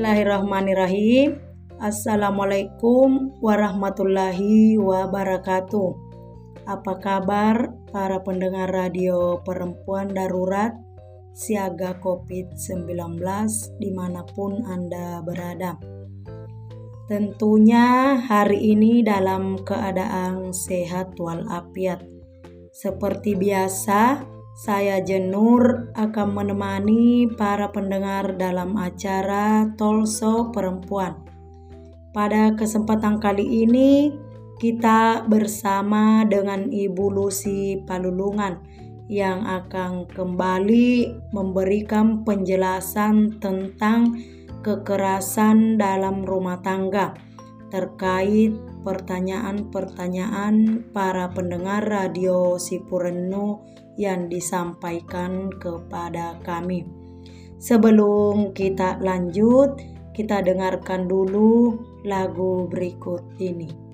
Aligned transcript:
Bismillahirrahmanirrahim. 0.00 1.36
Assalamualaikum 1.76 3.36
warahmatullahi 3.36 4.80
wabarakatuh. 4.80 5.92
Apa 6.64 6.96
kabar 6.96 7.68
para 7.92 8.16
pendengar 8.24 8.72
radio 8.72 9.44
perempuan 9.44 10.08
darurat 10.08 10.72
siaga 11.36 12.00
COVID-19 12.00 12.96
di 13.76 13.92
mana 13.92 14.24
pun 14.24 14.64
Anda 14.64 15.20
berada? 15.20 15.76
Tentunya 17.04 18.16
hari 18.24 18.72
ini 18.72 19.04
dalam 19.04 19.60
keadaan 19.68 20.56
sehat 20.56 21.20
walafiat. 21.20 22.00
Seperti 22.72 23.36
biasa, 23.36 24.24
saya 24.60 25.00
Jenur 25.00 25.88
akan 25.96 26.36
menemani 26.36 27.32
para 27.32 27.72
pendengar 27.72 28.36
dalam 28.36 28.76
acara 28.76 29.72
Tolso 29.80 30.52
Perempuan. 30.52 31.16
Pada 32.12 32.52
kesempatan 32.52 33.24
kali 33.24 33.64
ini, 33.64 34.12
kita 34.60 35.24
bersama 35.24 36.28
dengan 36.28 36.68
Ibu 36.68 37.08
Lucy 37.08 37.80
Palulungan 37.88 38.60
yang 39.08 39.48
akan 39.48 40.04
kembali 40.12 41.08
memberikan 41.32 42.20
penjelasan 42.28 43.40
tentang 43.40 44.12
kekerasan 44.60 45.80
dalam 45.80 46.20
rumah 46.20 46.60
tangga 46.60 47.16
terkait 47.72 48.52
pertanyaan-pertanyaan 48.84 50.84
para 50.92 51.32
pendengar 51.32 51.80
radio 51.86 52.60
Sipurenu 52.60 53.79
yang 54.00 54.32
disampaikan 54.32 55.52
kepada 55.60 56.40
kami. 56.40 56.88
Sebelum 57.60 58.56
kita 58.56 58.96
lanjut, 59.04 59.76
kita 60.16 60.40
dengarkan 60.40 61.04
dulu 61.04 61.76
lagu 62.08 62.64
berikut 62.72 63.20
ini. 63.36 63.89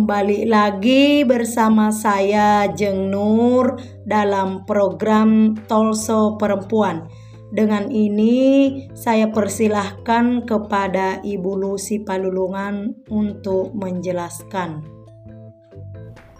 Kembali 0.00 0.48
lagi 0.48 1.28
bersama 1.28 1.92
saya 1.92 2.64
Jeng 2.72 3.12
Nur 3.12 3.76
dalam 4.08 4.64
program 4.64 5.52
Tolso 5.68 6.40
Perempuan. 6.40 7.04
Dengan 7.52 7.92
ini 7.92 8.88
saya 8.96 9.28
persilahkan 9.28 10.48
kepada 10.48 11.20
Ibu 11.20 11.52
Lucy 11.52 12.00
Palulungan 12.00 12.96
untuk 13.12 13.76
menjelaskan. 13.76 14.80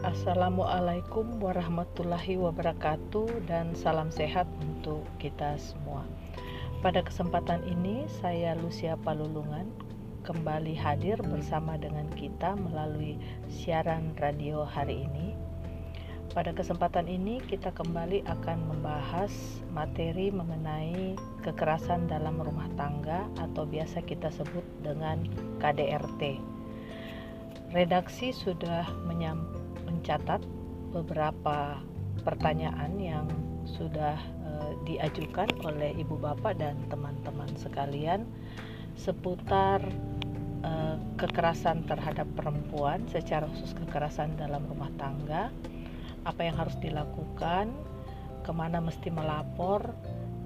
Assalamualaikum 0.00 1.28
warahmatullahi 1.44 2.40
wabarakatuh 2.40 3.44
dan 3.44 3.76
salam 3.76 4.08
sehat 4.08 4.48
untuk 4.64 5.04
kita 5.20 5.60
semua. 5.60 6.08
Pada 6.80 7.04
kesempatan 7.04 7.60
ini 7.68 8.08
saya 8.24 8.56
Lucia 8.56 8.96
Palulungan 8.96 9.89
kembali 10.20 10.76
hadir 10.76 11.16
bersama 11.24 11.80
dengan 11.80 12.04
kita 12.12 12.52
melalui 12.52 13.16
siaran 13.48 14.12
radio 14.20 14.68
hari 14.68 15.08
ini. 15.08 15.32
Pada 16.30 16.54
kesempatan 16.54 17.10
ini 17.10 17.42
kita 17.42 17.74
kembali 17.74 18.22
akan 18.22 18.58
membahas 18.70 19.32
materi 19.74 20.30
mengenai 20.30 21.18
kekerasan 21.42 22.06
dalam 22.06 22.38
rumah 22.38 22.70
tangga 22.78 23.26
atau 23.42 23.66
biasa 23.66 24.04
kita 24.06 24.30
sebut 24.30 24.62
dengan 24.84 25.26
KDRT. 25.58 26.38
Redaksi 27.74 28.30
sudah 28.30 28.86
mencatat 29.90 30.44
beberapa 30.94 31.82
pertanyaan 32.22 32.94
yang 33.00 33.26
sudah 33.66 34.18
diajukan 34.84 35.48
oleh 35.66 35.92
ibu 35.98 36.14
bapak 36.16 36.56
dan 36.60 36.78
teman-teman 36.88 37.48
sekalian 37.58 38.24
seputar 38.96 39.82
uh, 40.64 40.96
kekerasan 41.18 41.84
terhadap 41.84 42.26
perempuan 42.34 43.04
secara 43.10 43.46
khusus 43.50 43.74
kekerasan 43.76 44.34
dalam 44.38 44.64
rumah 44.66 44.90
tangga 44.96 45.52
apa 46.24 46.40
yang 46.44 46.56
harus 46.56 46.76
dilakukan 46.80 47.72
ke 48.44 48.52
mana 48.52 48.80
mesti 48.80 49.08
melapor 49.08 49.92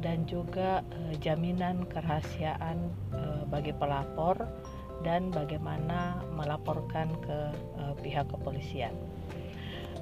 dan 0.05 0.29
juga 0.29 0.85
uh, 0.85 1.15
jaminan 1.19 1.89
kerahasiaan 1.89 2.77
uh, 3.17 3.43
bagi 3.49 3.73
pelapor 3.73 4.37
dan 5.03 5.33
bagaimana 5.33 6.21
melaporkan 6.33 7.13
ke 7.25 7.39
uh, 7.81 7.95
pihak 8.01 8.29
kepolisian. 8.31 8.93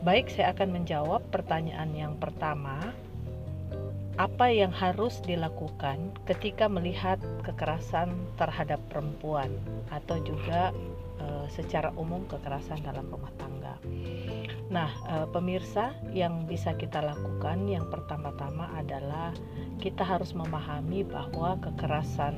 Baik, 0.03 0.35
saya 0.35 0.51
akan 0.51 0.83
menjawab 0.83 1.23
pertanyaan 1.31 1.95
yang 1.95 2.15
pertama 2.19 2.91
apa 4.21 4.53
yang 4.53 4.69
harus 4.69 5.25
dilakukan 5.25 6.13
ketika 6.29 6.69
melihat 6.69 7.17
kekerasan 7.49 8.13
terhadap 8.37 8.77
perempuan 8.93 9.49
atau 9.89 10.21
juga 10.21 10.69
e, 11.17 11.49
secara 11.49 11.89
umum 11.97 12.29
kekerasan 12.29 12.85
dalam 12.85 13.09
rumah 13.09 13.33
tangga. 13.41 13.81
Nah, 14.69 14.93
e, 15.09 15.15
pemirsa 15.33 15.97
yang 16.13 16.45
bisa 16.45 16.77
kita 16.77 17.01
lakukan 17.01 17.65
yang 17.65 17.89
pertama-tama 17.89 18.69
adalah 18.77 19.33
kita 19.81 20.05
harus 20.05 20.37
memahami 20.37 21.09
bahwa 21.09 21.57
kekerasan 21.65 22.37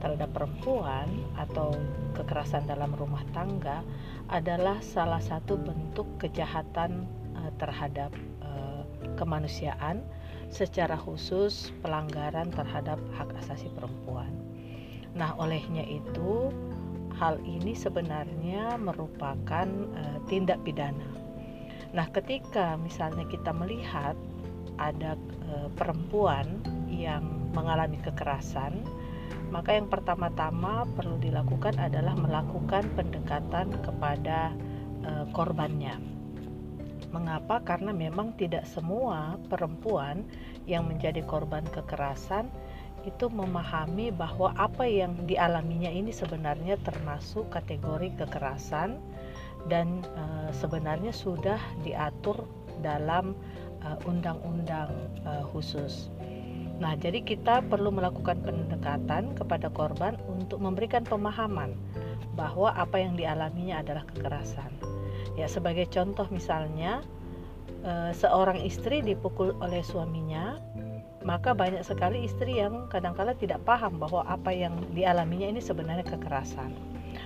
terhadap 0.00 0.32
perempuan 0.32 1.04
atau 1.36 1.76
kekerasan 2.16 2.64
dalam 2.64 2.96
rumah 2.96 3.20
tangga 3.36 3.84
adalah 4.32 4.80
salah 4.80 5.20
satu 5.20 5.60
bentuk 5.60 6.08
kejahatan 6.16 7.04
e, 7.36 7.40
terhadap 7.60 8.08
e, 8.40 8.50
kemanusiaan 9.20 10.00
secara 10.50 10.98
khusus 10.98 11.70
pelanggaran 11.80 12.50
terhadap 12.50 12.98
hak 13.14 13.30
asasi 13.38 13.70
perempuan. 13.72 14.30
Nah, 15.14 15.34
olehnya 15.38 15.86
itu 15.86 16.50
hal 17.14 17.38
ini 17.46 17.74
sebenarnya 17.74 18.78
merupakan 18.78 19.66
uh, 19.94 20.18
tindak 20.26 20.58
pidana. 20.66 21.06
Nah, 21.90 22.06
ketika 22.10 22.78
misalnya 22.78 23.26
kita 23.26 23.50
melihat 23.50 24.14
ada 24.78 25.18
uh, 25.50 25.68
perempuan 25.74 26.62
yang 26.90 27.50
mengalami 27.54 27.98
kekerasan, 28.02 28.82
maka 29.50 29.74
yang 29.74 29.90
pertama-tama 29.90 30.86
perlu 30.94 31.18
dilakukan 31.18 31.74
adalah 31.78 32.14
melakukan 32.14 32.86
pendekatan 32.94 33.74
kepada 33.82 34.54
uh, 35.02 35.26
korbannya 35.34 36.19
Mengapa? 37.10 37.58
Karena 37.62 37.90
memang 37.90 38.34
tidak 38.38 38.66
semua 38.66 39.38
perempuan 39.50 40.22
yang 40.66 40.86
menjadi 40.86 41.22
korban 41.26 41.66
kekerasan 41.66 42.46
itu 43.08 43.32
memahami 43.32 44.12
bahwa 44.12 44.52
apa 44.60 44.84
yang 44.84 45.16
dialaminya 45.24 45.88
ini 45.88 46.12
sebenarnya 46.12 46.76
termasuk 46.84 47.48
kategori 47.48 48.12
kekerasan 48.20 49.00
dan 49.68 50.04
e, 50.04 50.52
sebenarnya 50.52 51.12
sudah 51.12 51.60
diatur 51.84 52.48
dalam 52.80 53.36
eh, 53.84 54.08
undang-undang 54.08 54.88
e, 55.20 55.44
khusus. 55.52 56.08
Nah, 56.80 56.96
jadi 56.96 57.20
kita 57.20 57.60
perlu 57.68 57.92
melakukan 57.92 58.40
pendekatan 58.40 59.36
kepada 59.36 59.68
korban 59.68 60.16
untuk 60.32 60.64
memberikan 60.64 61.04
pemahaman 61.04 61.76
bahwa 62.32 62.72
apa 62.72 62.96
yang 62.96 63.20
dialaminya 63.20 63.84
adalah 63.84 64.08
kekerasan. 64.08 64.89
Ya, 65.40 65.48
sebagai 65.48 65.88
contoh 65.88 66.28
misalnya 66.28 67.00
e, 67.80 68.12
seorang 68.12 68.60
istri 68.60 69.00
dipukul 69.00 69.56
oleh 69.64 69.80
suaminya, 69.80 70.60
maka 71.24 71.56
banyak 71.56 71.80
sekali 71.80 72.28
istri 72.28 72.60
yang 72.60 72.92
kadang-kala 72.92 73.32
tidak 73.32 73.64
paham 73.64 73.96
bahwa 73.96 74.20
apa 74.28 74.52
yang 74.52 74.76
dialaminya 74.92 75.48
ini 75.48 75.64
sebenarnya 75.64 76.04
kekerasan. 76.04 76.76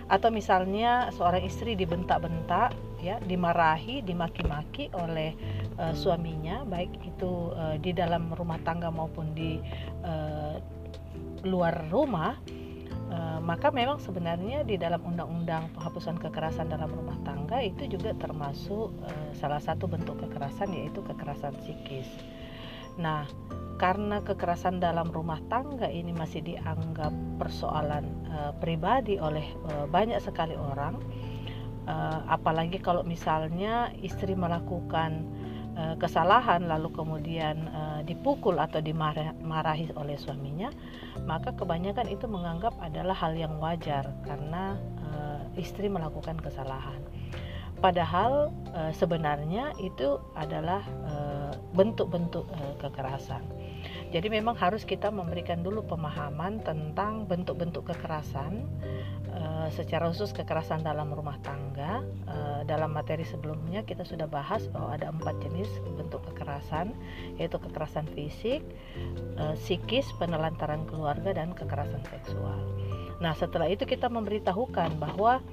Atau 0.06 0.30
misalnya 0.30 1.10
seorang 1.10 1.42
istri 1.42 1.74
dibentak-bentak, 1.74 2.70
ya, 3.02 3.18
dimarahi, 3.26 4.06
dimaki-maki 4.06 4.94
oleh 4.94 5.34
e, 5.74 5.84
suaminya, 5.90 6.62
baik 6.70 6.94
itu 7.02 7.50
e, 7.50 7.82
di 7.82 7.90
dalam 7.90 8.30
rumah 8.30 8.62
tangga 8.62 8.94
maupun 8.94 9.34
di 9.34 9.58
e, 10.06 10.14
luar 11.42 11.90
rumah 11.90 12.38
Eh, 13.14 13.38
maka 13.44 13.70
memang 13.70 14.02
sebenarnya 14.02 14.66
di 14.66 14.74
dalam 14.74 14.98
undang-undang 15.06 15.70
penghapusan 15.78 16.18
kekerasan 16.18 16.66
dalam 16.66 16.90
rumah 16.90 17.14
tangga 17.22 17.62
itu 17.62 17.86
juga 17.86 18.10
termasuk 18.18 18.90
uh, 18.90 19.30
salah 19.38 19.62
satu 19.62 19.86
bentuk 19.86 20.18
kekerasan 20.18 20.74
yaitu 20.74 20.98
kekerasan 21.04 21.54
psikis. 21.62 22.08
Nah, 22.98 23.28
karena 23.78 24.18
kekerasan 24.24 24.82
dalam 24.82 25.14
rumah 25.14 25.38
tangga 25.46 25.86
ini 25.86 26.10
masih 26.10 26.42
dianggap 26.42 27.14
persoalan 27.38 28.02
uh, 28.34 28.52
pribadi 28.58 29.20
oleh 29.20 29.44
banyak 29.90 30.18
sekali 30.18 30.54
orang, 30.58 30.98
apalagi 32.30 32.80
kalau 32.80 33.04
misalnya 33.04 33.92
istri 34.00 34.32
melakukan 34.32 35.26
uh, 35.74 35.94
kesalahan 35.98 36.66
lalu 36.66 36.90
kemudian 36.94 37.68
uh, 37.70 38.00
dipukul 38.06 38.58
atau 38.58 38.82
dimarahi 38.82 39.90
oleh 39.94 40.16
suaminya, 40.18 40.70
maka 41.26 41.54
kebanyakan 41.54 42.10
itu 42.10 42.26
menganggap 42.26 42.74
adalah 42.82 43.14
hal 43.14 43.34
yang 43.34 43.58
wajar 43.62 44.08
karena 44.26 44.78
uh, 45.04 45.42
istri 45.58 45.86
melakukan 45.86 46.38
kesalahan. 46.40 46.98
Padahal 47.82 48.48
sebenarnya 48.96 49.76
itu 49.76 50.16
adalah 50.32 50.80
bentuk-bentuk 51.76 52.48
kekerasan. 52.80 53.44
Jadi 54.08 54.32
memang 54.32 54.56
harus 54.56 54.88
kita 54.88 55.12
memberikan 55.12 55.60
dulu 55.60 55.84
pemahaman 55.84 56.64
tentang 56.64 57.28
bentuk-bentuk 57.28 57.84
kekerasan 57.92 58.64
uh, 59.34 59.68
secara 59.74 60.08
khusus 60.10 60.30
kekerasan 60.32 60.86
dalam 60.86 61.10
rumah 61.10 61.36
tangga. 61.42 62.06
Uh, 62.24 62.62
dalam 62.64 62.96
materi 62.96 63.28
sebelumnya 63.28 63.84
kita 63.84 64.06
sudah 64.08 64.24
bahas 64.24 64.64
bahwa 64.72 64.96
ada 64.96 65.12
empat 65.12 65.36
jenis 65.44 65.68
bentuk 66.00 66.24
kekerasan, 66.32 66.96
yaitu 67.36 67.60
kekerasan 67.60 68.08
fisik, 68.16 68.64
uh, 69.36 69.52
psikis, 69.58 70.08
penelantaran 70.16 70.88
keluarga, 70.88 71.36
dan 71.36 71.52
kekerasan 71.52 72.00
seksual. 72.08 72.62
Nah 73.20 73.36
setelah 73.36 73.68
itu 73.68 73.84
kita 73.84 74.08
memberitahukan 74.08 74.96
bahwa 74.96 75.44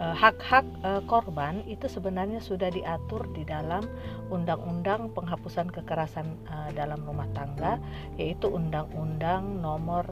Eh, 0.00 0.16
hak-hak 0.16 0.64
uh, 0.80 1.04
korban 1.04 1.60
itu 1.68 1.84
sebenarnya 1.84 2.40
sudah 2.40 2.72
diatur 2.72 3.28
di 3.36 3.44
dalam 3.44 3.84
Undang-Undang 4.32 5.12
Penghapusan 5.12 5.68
Kekerasan 5.68 6.24
uh, 6.48 6.72
dalam 6.72 7.04
Rumah 7.04 7.28
Tangga 7.36 7.76
yaitu 8.16 8.48
Undang-Undang 8.48 9.60
Nomor 9.60 10.08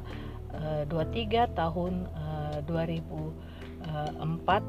23 0.53 1.49
Tahun 1.53 1.95
uh, 2.17 2.59
2004 2.65 3.85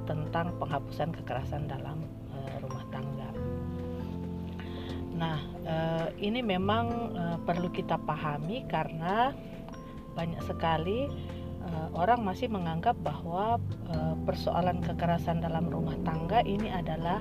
tentang 0.06 0.48
penghapusan 0.60 1.10
kekerasan 1.16 1.72
dalam 1.72 2.04
uh, 2.36 2.56
rumah 2.64 2.84
tangga. 2.92 3.30
Nah, 5.20 5.36
ini 6.16 6.40
memang 6.40 7.12
perlu 7.44 7.68
kita 7.76 8.00
pahami 8.08 8.64
karena 8.72 9.36
banyak 10.16 10.40
sekali 10.48 11.12
orang 11.92 12.24
masih 12.24 12.48
menganggap 12.48 12.96
bahwa 13.04 13.60
persoalan 14.24 14.80
kekerasan 14.80 15.44
dalam 15.44 15.68
rumah 15.68 16.00
tangga 16.08 16.40
ini 16.48 16.72
adalah 16.72 17.20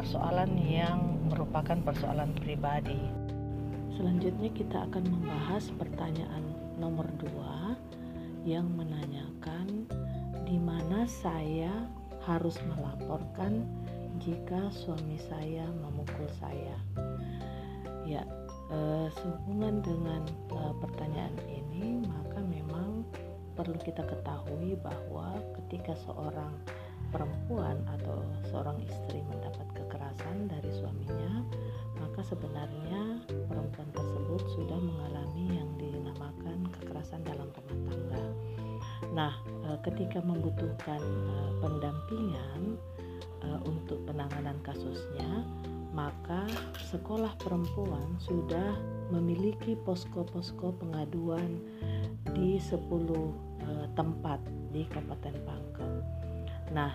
persoalan 0.00 0.56
yang 0.64 1.28
merupakan 1.28 1.76
persoalan 1.84 2.32
pribadi. 2.40 3.04
Selanjutnya 4.00 4.48
kita 4.56 4.88
akan 4.88 5.04
membahas 5.04 5.68
pertanyaan 5.76 6.63
nomor 6.78 7.06
dua 7.18 7.78
yang 8.44 8.68
menanyakan 8.76 9.88
di 10.44 10.60
mana 10.60 11.08
saya 11.08 11.72
harus 12.24 12.60
melaporkan 12.68 13.64
jika 14.20 14.68
suami 14.72 15.16
saya 15.16 15.64
memukul 15.80 16.28
saya? 16.40 16.76
Ya, 18.04 18.22
eh, 18.68 19.08
sehubungan 19.16 19.80
dengan 19.80 20.22
eh, 20.52 20.74
pertanyaan 20.80 21.36
ini, 21.48 22.04
maka 22.04 22.38
memang 22.44 23.04
perlu 23.56 23.78
kita 23.80 24.04
ketahui 24.04 24.76
bahwa 24.82 25.38
ketika 25.62 25.96
seorang 26.04 26.52
perempuan 27.14 27.78
atau 28.00 28.18
seorang 28.50 28.74
istri 28.82 29.22
mendapat 29.30 29.66
kekerasan 29.78 30.50
dari 30.50 30.70
suaminya, 30.74 31.46
maka 32.04 32.20
sebenarnya 32.20 33.24
perempuan 33.48 33.88
tersebut 33.96 34.42
sudah 34.52 34.76
mengalami 34.76 35.56
yang 35.56 35.70
dinamakan 35.80 36.68
kekerasan 36.76 37.24
dalam 37.24 37.48
rumah 37.48 37.80
tangga. 37.88 38.24
Nah, 39.16 39.32
eh, 39.72 39.78
ketika 39.88 40.20
membutuhkan 40.20 41.00
eh, 41.00 41.52
pendampingan 41.64 42.76
eh, 43.40 43.60
untuk 43.64 44.04
penanganan 44.04 44.60
kasusnya, 44.60 45.48
maka 45.96 46.44
sekolah 46.92 47.32
perempuan 47.40 48.20
sudah 48.20 48.76
memiliki 49.08 49.72
posko-posko 49.88 50.76
pengaduan 50.76 51.62
di 52.36 52.58
10 52.58 52.84
tempat 53.94 54.42
di 54.74 54.84
Kabupaten 54.90 55.36
Pangkep. 55.46 55.92
Nah, 56.74 56.90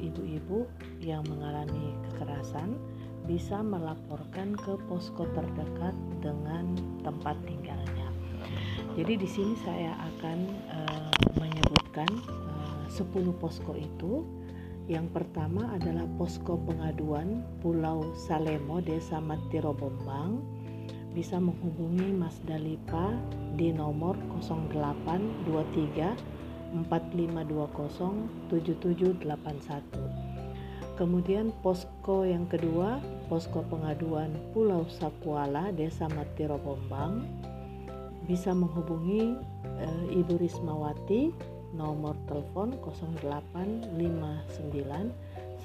ibu-ibu 0.00 0.64
yang 1.04 1.20
mengalami 1.28 1.92
kekerasan 2.08 2.80
bisa 3.26 3.58
melaporkan 3.62 4.54
ke 4.58 4.74
posko 4.90 5.26
terdekat 5.30 5.94
dengan 6.18 6.74
tempat 7.06 7.38
tinggalnya. 7.46 8.10
Jadi 8.92 9.16
di 9.16 9.28
sini 9.28 9.56
saya 9.64 9.96
akan 9.96 10.38
uh, 10.68 11.08
menyebutkan 11.40 12.08
eh, 12.88 12.90
uh, 12.90 12.92
10 12.92 13.40
posko 13.40 13.72
itu. 13.78 14.26
Yang 14.90 15.14
pertama 15.14 15.70
adalah 15.72 16.04
posko 16.18 16.58
pengaduan 16.58 17.46
Pulau 17.62 18.02
Salemo, 18.18 18.82
Desa 18.82 19.22
Matiro 19.22 19.70
Bombang. 19.72 20.42
Bisa 21.14 21.38
menghubungi 21.38 22.10
Mas 22.12 22.42
Dalipa 22.44 23.14
di 23.54 23.70
nomor 23.70 24.18
0823 24.42 26.90
4520 26.90 28.50
7781. 28.50 30.21
Kemudian 30.96 31.52
posko 31.64 32.24
yang 32.28 32.46
kedua, 32.46 33.00
posko 33.32 33.64
pengaduan 33.72 34.28
Pulau 34.52 34.84
Sapuala, 34.92 35.72
Desa 35.72 36.04
Matiro 36.12 36.60
Bombang 36.60 37.24
bisa 38.28 38.52
menghubungi 38.54 39.34
uh, 39.66 40.04
Ibu 40.14 40.38
Rismawati 40.38 41.34
nomor 41.72 42.12
telepon 42.28 42.76
0859 42.84 43.96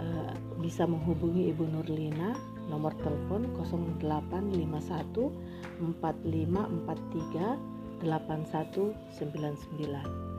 eh, 0.00 0.32
bisa 0.58 0.88
menghubungi 0.88 1.52
Ibu 1.52 1.68
Nurlina 1.68 2.32
nomor 2.72 2.96
telepon 3.04 3.52
0851 3.60 6.00
4543 6.00 7.60
8199. 8.02 10.33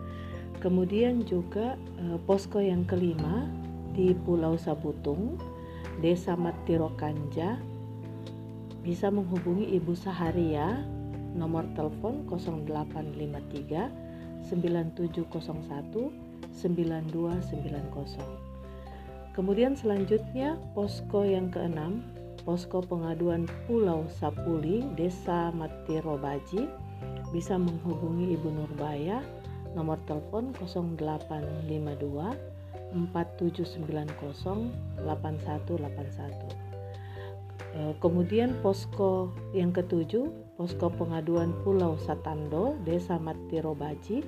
Kemudian 0.63 1.27
juga 1.27 1.75
eh, 1.99 2.17
posko 2.23 2.59
yang 2.59 2.85
kelima 2.87 3.47
di 3.95 4.11
Pulau 4.27 4.59
Sabutung 4.59 5.39
Desa 6.03 6.35
Matiro 6.35 6.91
Kanja 6.99 7.55
bisa 8.83 9.07
menghubungi 9.09 9.71
Ibu 9.79 9.95
Saharia 9.97 10.85
nomor 11.35 11.65
telepon 11.73 12.23
0853 12.27 13.89
9701 14.45 15.25
9290. 16.53 18.45
Kemudian 19.35 19.75
selanjutnya 19.75 20.55
posko 20.71 21.27
yang 21.27 21.51
keenam, 21.51 21.99
posko 22.47 22.79
pengaduan 22.79 23.51
Pulau 23.67 24.07
Sapuli, 24.07 24.87
Desa 24.95 25.51
Matiro 25.51 26.15
Baji 26.15 26.71
bisa 27.35 27.59
menghubungi 27.59 28.39
Ibu 28.39 28.47
Nurbaya 28.47 29.19
nomor 29.75 29.99
telepon 30.07 30.55
0852 30.57 32.55
4790 32.95 34.71
8181. 35.03 37.99
Kemudian 37.99 38.55
posko 38.63 39.35
yang 39.51 39.75
ketujuh, 39.75 40.31
posko 40.55 40.87
pengaduan 40.95 41.51
Pulau 41.67 41.99
Satando, 41.99 42.79
Desa 42.87 43.19
Matiro 43.19 43.75
Baji, 43.75 44.23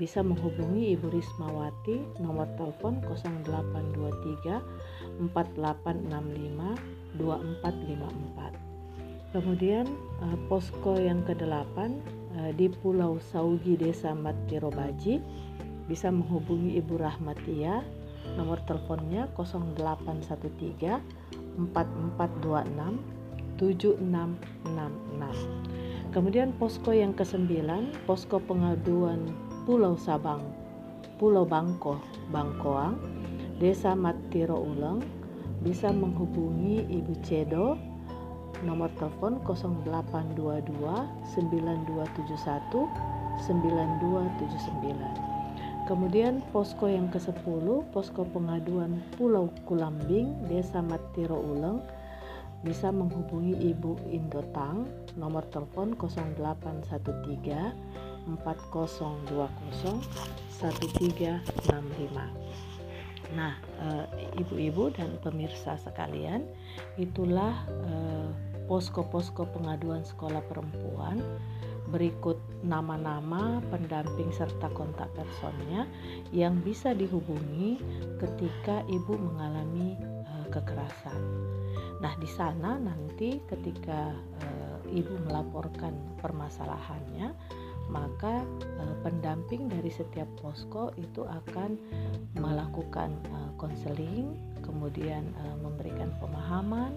bisa 0.00 0.24
menghubungi 0.24 0.96
Ibu 0.96 1.12
Rismawati 1.12 2.24
nomor 2.24 2.48
telepon 2.56 3.04
0823 3.04 5.28
4865 5.28 7.20
2454. 7.20 9.36
Kemudian 9.36 9.84
eh, 10.24 10.38
posko 10.48 10.96
yang 10.96 11.20
kedelapan 11.28 12.00
eh, 12.00 12.19
di 12.54 12.70
Pulau 12.70 13.18
Saugi 13.18 13.74
Desa 13.74 14.14
Matiro 14.14 14.70
Baji 14.70 15.18
bisa 15.90 16.06
menghubungi 16.12 16.78
Ibu 16.78 16.94
Rahmatia. 16.98 17.82
Nomor 18.36 18.60
teleponnya 18.68 19.26
0813 19.34 21.00
4426 21.58 23.58
7666 23.58 26.14
kemudian 26.14 26.54
posko 26.56 26.94
yang 26.94 27.12
kesembilan 27.16 27.92
posko 28.04 28.38
pengaduan 28.44 29.32
Pulau 29.64 29.96
Sabang 29.96 30.44
Pulau 31.20 31.44
Bangko 31.44 32.00
Bangkoang 32.32 32.96
Desa 33.60 33.92
Matiro 33.92 34.56
Uleng. 34.56 35.04
Bisa 35.60 35.92
menghubungi 35.92 36.88
Ibu 36.88 37.20
Cedo 37.20 37.76
nomor 38.66 38.90
telepon 39.00 39.40
0822 39.44 40.76
9271 41.36 42.88
9279 43.48 45.30
Kemudian 45.90 46.38
posko 46.54 46.86
yang 46.86 47.10
ke-10, 47.10 47.66
posko 47.90 48.22
pengaduan 48.30 49.02
Pulau 49.18 49.50
Kulambing, 49.66 50.46
Desa 50.46 50.78
Matiro 50.78 51.34
Uleng, 51.34 51.82
bisa 52.62 52.94
menghubungi 52.94 53.58
Ibu 53.74 53.98
Indotang 54.12 54.86
nomor 55.18 55.42
telepon 55.50 55.98
0813 55.98 57.74
4020 58.38 59.50
1365. 60.60 62.30
Nah, 63.34 63.54
eh, 63.82 64.06
ibu-ibu 64.38 64.94
dan 64.94 65.18
pemirsa 65.22 65.74
sekalian, 65.80 66.46
itulah 67.00 67.66
eh, 67.66 68.30
posko-posko 68.70 69.50
pengaduan 69.50 70.06
sekolah 70.06 70.38
perempuan 70.46 71.18
Berikut 71.90 72.38
nama-nama 72.62 73.58
pendamping 73.66 74.30
serta 74.30 74.70
kontak 74.78 75.10
personnya 75.18 75.90
yang 76.30 76.62
bisa 76.62 76.94
dihubungi 76.94 77.82
ketika 78.22 78.86
ibu 78.86 79.18
mengalami 79.18 79.98
uh, 80.22 80.46
kekerasan. 80.54 81.18
Nah, 81.98 82.14
di 82.22 82.30
sana 82.30 82.78
nanti 82.78 83.42
ketika 83.50 84.14
uh, 84.14 84.78
ibu 84.86 85.18
melaporkan 85.26 85.98
permasalahannya, 86.22 87.34
maka 87.90 88.46
uh, 88.78 88.94
pendamping 89.02 89.66
dari 89.66 89.90
setiap 89.90 90.30
posko 90.38 90.94
itu 90.94 91.26
akan 91.26 91.74
melakukan 92.38 93.10
konseling, 93.58 94.38
kemudian 94.62 95.26
memberikan 95.58 96.14
pemahaman 96.22 96.94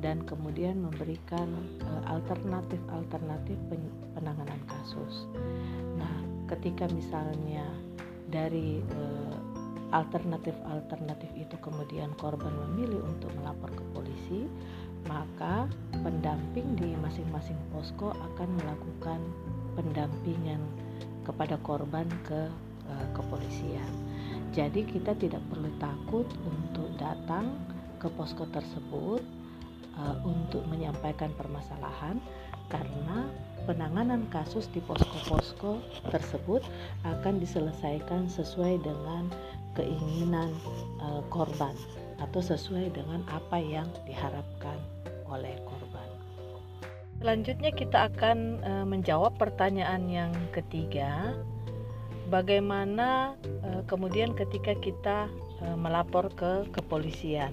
dan 0.00 0.24
kemudian 0.24 0.80
memberikan 0.80 1.48
uh, 1.84 2.02
alternatif-alternatif 2.08 3.56
penanganan 4.16 4.60
kasus. 4.66 5.28
Nah, 5.96 6.16
ketika 6.48 6.88
misalnya 6.90 7.64
dari 8.30 8.80
uh, 8.96 9.36
alternatif-alternatif 9.90 11.30
itu 11.34 11.56
kemudian 11.58 12.14
korban 12.18 12.54
memilih 12.68 13.02
untuk 13.02 13.30
melapor 13.42 13.70
ke 13.74 13.84
polisi, 13.90 14.46
maka 15.08 15.66
pendamping 16.04 16.78
di 16.78 16.94
masing-masing 17.00 17.58
posko 17.74 18.14
akan 18.14 18.48
melakukan 18.62 19.20
pendampingan 19.74 20.62
kepada 21.26 21.58
korban 21.66 22.06
ke 22.26 22.48
uh, 22.86 23.06
kepolisian. 23.16 23.90
Jadi 24.50 24.82
kita 24.82 25.14
tidak 25.14 25.42
perlu 25.46 25.70
takut 25.78 26.26
untuk 26.42 26.90
datang 26.98 27.54
ke 28.02 28.10
posko 28.18 28.48
tersebut 28.50 29.22
uh, 29.98 30.16
untuk 30.22 30.62
menyampaikan 30.68 31.32
permasalahan 31.34 32.20
karena 32.70 33.26
penanganan 33.66 34.24
kasus 34.30 34.70
di 34.70 34.80
posko-posko 34.82 35.82
tersebut 36.08 36.62
akan 37.04 37.42
diselesaikan 37.42 38.30
sesuai 38.30 38.80
dengan 38.80 39.28
keinginan 39.74 40.50
uh, 41.02 41.22
korban 41.28 41.74
atau 42.20 42.40
sesuai 42.40 42.92
dengan 42.94 43.24
apa 43.32 43.58
yang 43.58 43.88
diharapkan 44.04 44.76
oleh 45.30 45.56
korban. 45.66 46.08
Selanjutnya 47.20 47.70
kita 47.74 48.08
akan 48.12 48.38
uh, 48.64 48.86
menjawab 48.88 49.36
pertanyaan 49.36 50.08
yang 50.08 50.32
ketiga. 50.54 51.36
Bagaimana 52.30 53.34
uh, 53.66 53.82
kemudian 53.90 54.32
ketika 54.38 54.72
kita 54.78 55.18
melapor 55.76 56.32
ke 56.32 56.64
kepolisian? 56.72 57.52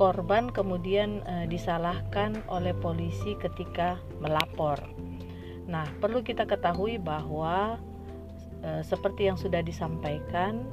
Korban 0.00 0.48
kemudian 0.48 1.20
disalahkan 1.52 2.40
oleh 2.48 2.72
polisi 2.72 3.36
ketika 3.36 4.00
melapor. 4.16 4.80
Nah, 5.68 5.84
perlu 6.00 6.24
kita 6.24 6.48
ketahui 6.48 6.96
bahwa 6.96 7.76
seperti 8.80 9.28
yang 9.28 9.36
sudah 9.36 9.60
disampaikan 9.60 10.64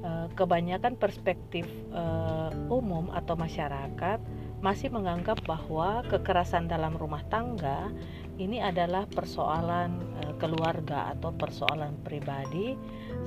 Eh, 0.00 0.28
kebanyakan 0.32 0.96
perspektif 0.96 1.68
uh, 1.92 2.48
umum 2.72 3.12
atau 3.12 3.36
masyarakat 3.36 4.16
masih 4.64 4.88
menganggap 4.88 5.44
bahwa 5.44 6.00
kekerasan 6.08 6.72
dalam 6.72 6.96
rumah 6.96 7.20
tangga 7.28 7.92
ini 8.40 8.56
adalah 8.64 9.04
persoalan 9.04 10.00
uh, 10.24 10.34
keluarga 10.40 11.12
atau 11.12 11.30
persoalan 11.36 11.92
pribadi 12.00 12.72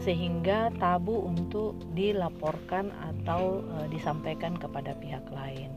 sehingga 0.02 0.74
tabu 0.82 1.22
untuk 1.30 1.78
dilaporkan 1.94 2.90
atau 2.98 3.62
uh, 3.78 3.86
disampaikan 3.94 4.58
kepada 4.58 4.98
pihak 4.98 5.24
lain. 5.30 5.70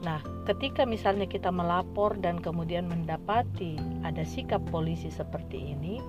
Nah, 0.00 0.18
ketika 0.48 0.88
misalnya 0.88 1.28
kita 1.28 1.52
melapor 1.52 2.16
dan 2.16 2.40
kemudian 2.40 2.88
mendapati 2.88 3.76
ada 4.00 4.24
sikap 4.24 4.64
polisi 4.72 5.12
seperti 5.12 5.76
ini, 5.76 6.00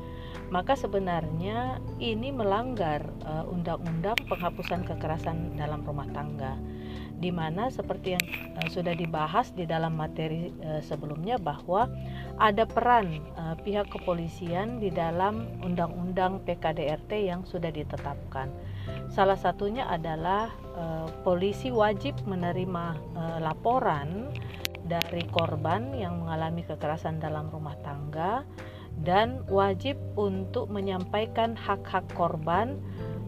maka 0.48 0.80
sebenarnya 0.80 1.84
ini 2.00 2.32
melanggar 2.32 3.04
uh, 3.28 3.44
undang-undang 3.52 4.16
penghapusan 4.32 4.88
kekerasan 4.88 5.60
dalam 5.60 5.84
rumah 5.84 6.08
tangga 6.16 6.56
di 7.22 7.30
mana 7.30 7.70
seperti 7.70 8.18
yang 8.18 8.26
uh, 8.58 8.68
sudah 8.68 8.98
dibahas 8.98 9.54
di 9.54 9.70
dalam 9.70 9.94
materi 9.94 10.50
uh, 10.66 10.82
sebelumnya 10.82 11.38
bahwa 11.38 11.86
ada 12.42 12.66
peran 12.66 13.22
uh, 13.38 13.54
pihak 13.62 13.94
kepolisian 13.94 14.82
di 14.82 14.90
dalam 14.90 15.46
undang-undang 15.62 16.42
PKDRT 16.44 17.30
yang 17.30 17.46
sudah 17.46 17.70
ditetapkan. 17.70 18.50
Salah 19.14 19.38
satunya 19.38 19.86
adalah 19.86 20.50
polisi 21.22 21.70
wajib 21.70 22.18
menerima 22.26 22.98
laporan 23.44 24.32
dari 24.88 25.22
korban 25.30 25.92
yang 25.94 26.24
mengalami 26.26 26.66
kekerasan 26.66 27.20
dalam 27.22 27.52
rumah 27.52 27.76
tangga 27.86 28.42
dan 29.04 29.44
wajib 29.52 30.00
untuk 30.16 30.72
menyampaikan 30.72 31.54
hak-hak 31.60 32.08
korban 32.16 32.80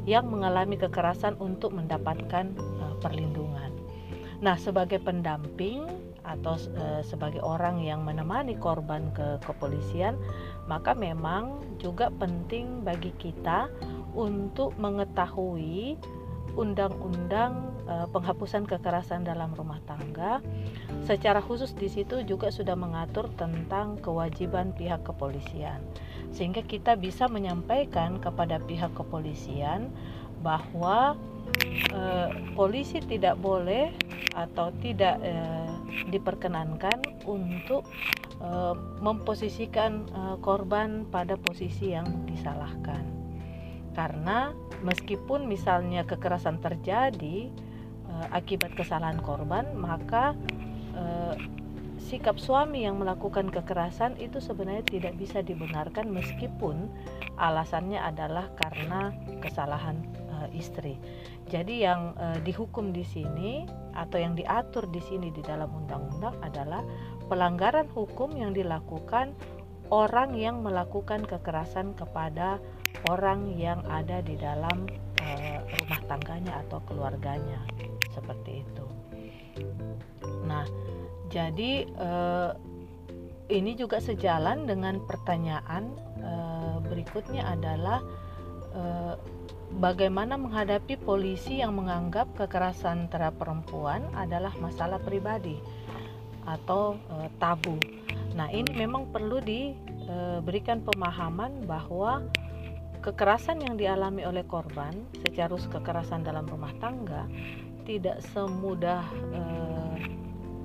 yang 0.07 0.31
mengalami 0.31 0.79
kekerasan 0.79 1.35
untuk 1.37 1.75
mendapatkan 1.75 2.55
perlindungan. 3.03 3.42
Nah, 4.43 4.59
sebagai 4.59 4.99
pendamping 4.99 5.87
atau 6.27 6.59
uh, 6.75 6.99
sebagai 6.99 7.39
orang 7.39 7.79
yang 7.79 8.03
menemani 8.03 8.59
korban 8.59 9.07
ke 9.15 9.39
kepolisian, 9.39 10.19
maka 10.67 10.91
memang 10.91 11.63
juga 11.79 12.11
penting 12.11 12.83
bagi 12.83 13.15
kita 13.15 13.71
untuk 14.11 14.75
mengetahui 14.75 15.95
undang-undang 16.59 17.71
uh, 17.87 18.07
penghapusan 18.11 18.67
kekerasan 18.67 19.23
dalam 19.23 19.55
rumah 19.55 19.79
tangga. 19.87 20.43
Secara 21.07 21.39
khusus 21.39 21.71
di 21.71 21.87
situ 21.87 22.19
juga 22.27 22.51
sudah 22.51 22.75
mengatur 22.75 23.31
tentang 23.39 23.95
kewajiban 24.03 24.75
pihak 24.75 25.07
kepolisian. 25.07 25.79
Sehingga 26.35 26.67
kita 26.67 26.99
bisa 26.99 27.31
menyampaikan 27.31 28.19
kepada 28.19 28.59
pihak 28.59 28.91
kepolisian 28.91 29.91
bahwa 30.43 31.15
uh, 31.95 32.29
polisi 32.53 32.99
tidak 32.99 33.39
boleh 33.39 33.95
atau 34.35 34.69
tidak 34.83 35.17
uh, 35.23 35.71
diperkenankan 36.11 36.99
untuk 37.23 37.87
uh, 38.43 38.75
memposisikan 38.99 40.05
uh, 40.11 40.35
korban 40.43 41.07
pada 41.07 41.39
posisi 41.39 41.95
yang 41.95 42.05
disalahkan. 42.27 43.01
Karena 43.93 44.51
meskipun 44.83 45.47
misalnya 45.47 46.03
kekerasan 46.03 46.59
terjadi 46.59 47.47
e, 48.09 48.13
akibat 48.35 48.75
kesalahan 48.75 49.17
korban 49.23 49.63
maka 49.73 50.35
e, 50.93 51.03
sikap 51.97 52.35
suami 52.37 52.83
yang 52.83 52.99
melakukan 52.99 53.47
kekerasan 53.47 54.19
itu 54.19 54.43
sebenarnya 54.43 54.83
tidak 54.85 55.13
bisa 55.15 55.39
dibenarkan 55.39 56.11
meskipun 56.11 56.91
alasannya 57.39 57.97
adalah 57.97 58.51
karena 58.59 59.15
kesalahan 59.39 60.03
istri. 60.53 60.95
Jadi 61.49 61.83
yang 61.83 62.15
e, 62.15 62.39
dihukum 62.45 62.95
di 62.95 63.03
sini 63.03 63.67
atau 63.97 64.17
yang 64.17 64.37
diatur 64.37 64.87
di 64.89 65.01
sini 65.03 65.29
di 65.29 65.41
dalam 65.43 65.69
undang-undang 65.73 66.37
adalah 66.41 66.81
pelanggaran 67.27 67.89
hukum 67.91 68.33
yang 68.37 68.55
dilakukan 68.55 69.33
orang 69.93 70.33
yang 70.33 70.65
melakukan 70.65 71.21
kekerasan 71.27 71.93
kepada 71.93 72.57
orang 73.09 73.53
yang 73.57 73.83
ada 73.89 74.21
di 74.25 74.37
dalam 74.37 74.89
uh, 75.21 75.59
rumah 75.81 76.01
tangganya 76.07 76.65
atau 76.65 76.79
keluarganya 76.89 77.61
seperti 78.13 78.63
itu. 78.65 78.85
Nah, 80.45 80.65
jadi 81.29 81.85
uh, 81.97 82.51
ini 83.51 83.75
juga 83.77 83.99
sejalan 83.99 84.65
dengan 84.65 85.03
pertanyaan 85.03 85.93
uh, 86.21 86.77
berikutnya 86.85 87.43
adalah 87.53 87.99
uh, 88.73 89.15
bagaimana 89.77 90.37
menghadapi 90.37 90.99
polisi 91.01 91.61
yang 91.61 91.77
menganggap 91.77 92.29
kekerasan 92.37 93.09
terhadap 93.09 93.39
perempuan 93.41 94.05
adalah 94.13 94.53
masalah 94.61 95.01
pribadi 95.01 95.57
atau 96.43 96.99
uh, 97.09 97.29
tabu. 97.39 97.79
Nah, 98.33 98.49
ini 98.49 98.69
memang 98.73 99.13
perlu 99.13 99.39
diberikan 99.39 100.81
pemahaman 100.81 101.63
bahwa 101.69 102.25
kekerasan 103.05 103.61
yang 103.61 103.75
dialami 103.77 104.25
oleh 104.25 104.43
korban 104.47 105.05
secara 105.21 105.53
kekerasan 105.53 106.25
dalam 106.25 106.47
rumah 106.49 106.71
tangga 106.81 107.29
tidak 107.83 108.23
semudah 108.31 109.03
uh, 109.35 109.95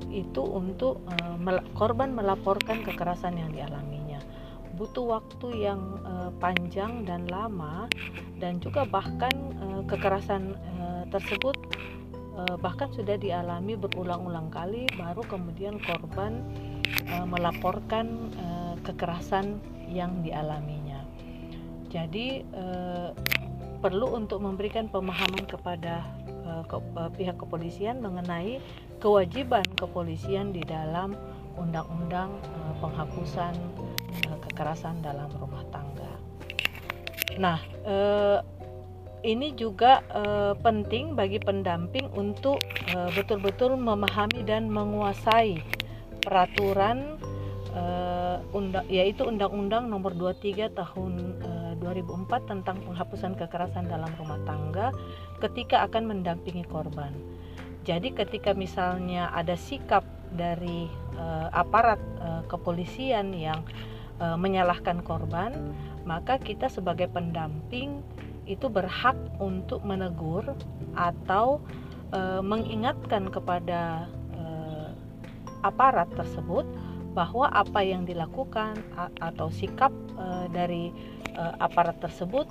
itu 0.08 0.40
untuk 0.40 1.04
mel 1.36 1.60
korban 1.76 2.16
melaporkan 2.16 2.80
kekerasan 2.80 3.36
yang 3.36 3.52
dialaminya 3.52 3.97
butuh 4.78 5.18
waktu 5.18 5.66
yang 5.68 5.82
uh, 6.06 6.30
panjang 6.38 7.02
dan 7.02 7.26
lama 7.26 7.90
dan 8.38 8.62
juga 8.62 8.86
bahkan 8.86 9.34
uh, 9.58 9.82
kekerasan 9.90 10.54
uh, 10.78 11.02
tersebut 11.10 11.58
uh, 12.38 12.54
bahkan 12.62 12.86
sudah 12.94 13.18
dialami 13.18 13.74
berulang-ulang 13.74 14.48
kali 14.54 14.86
baru 14.94 15.26
kemudian 15.26 15.82
korban 15.82 16.46
uh, 17.10 17.26
melaporkan 17.26 18.30
uh, 18.38 18.78
kekerasan 18.86 19.58
yang 19.90 20.20
dialaminya. 20.22 21.00
Jadi 21.88 22.44
eh, 22.44 23.10
perlu 23.80 24.12
untuk 24.12 24.44
memberikan 24.44 24.92
pemahaman 24.92 25.48
kepada 25.48 26.04
eh, 26.28 26.62
ke, 26.68 26.76
eh, 26.76 27.10
pihak 27.16 27.36
kepolisian 27.40 28.04
mengenai 28.04 28.60
kewajiban 29.00 29.64
kepolisian 29.80 30.52
di 30.52 30.60
dalam 30.68 31.16
undang-undang 31.56 32.36
eh, 32.44 32.72
penghapusan 32.84 33.56
kekerasan 34.58 34.98
dalam 35.06 35.30
rumah 35.38 35.62
tangga. 35.70 36.18
Nah, 37.38 37.62
eh, 37.86 38.42
ini 39.22 39.54
juga 39.54 40.02
eh, 40.10 40.58
penting 40.58 41.14
bagi 41.14 41.38
pendamping 41.38 42.10
untuk 42.18 42.58
eh, 42.90 43.10
betul-betul 43.14 43.78
memahami 43.78 44.42
dan 44.42 44.66
menguasai 44.66 45.62
peraturan 46.26 47.22
eh, 47.70 48.42
undang 48.50 48.82
yaitu 48.90 49.22
Undang-Undang 49.22 49.86
Nomor 49.86 50.18
23 50.18 50.74
Tahun 50.74 51.12
eh, 51.38 51.72
2004 51.78 52.50
tentang 52.50 52.82
penghapusan 52.82 53.38
kekerasan 53.38 53.86
dalam 53.86 54.10
rumah 54.18 54.42
tangga 54.42 54.90
ketika 55.38 55.86
akan 55.86 56.10
mendampingi 56.10 56.66
korban. 56.66 57.14
Jadi 57.86 58.10
ketika 58.10 58.58
misalnya 58.58 59.30
ada 59.30 59.54
sikap 59.54 60.02
dari 60.28 60.90
uh, 61.16 61.48
aparat 61.56 61.96
uh, 62.20 62.44
kepolisian 62.44 63.32
yang 63.32 63.64
uh, 64.20 64.37
menyalahkan 64.38 65.02
korban, 65.02 65.74
maka 66.07 66.38
kita 66.38 66.70
sebagai 66.70 67.11
pendamping 67.11 68.02
itu 68.48 68.66
berhak 68.72 69.16
untuk 69.38 69.85
menegur 69.85 70.57
atau 70.96 71.61
uh, 72.16 72.40
mengingatkan 72.40 73.28
kepada 73.28 74.09
uh, 74.33 74.88
aparat 75.62 76.09
tersebut 76.16 76.64
bahwa 77.12 77.50
apa 77.50 77.83
yang 77.83 78.07
dilakukan 78.07 78.78
atau 79.18 79.50
sikap 79.50 79.90
uh, 80.16 80.46
dari 80.54 80.94
uh, 81.35 81.57
aparat 81.59 81.98
tersebut 81.98 82.46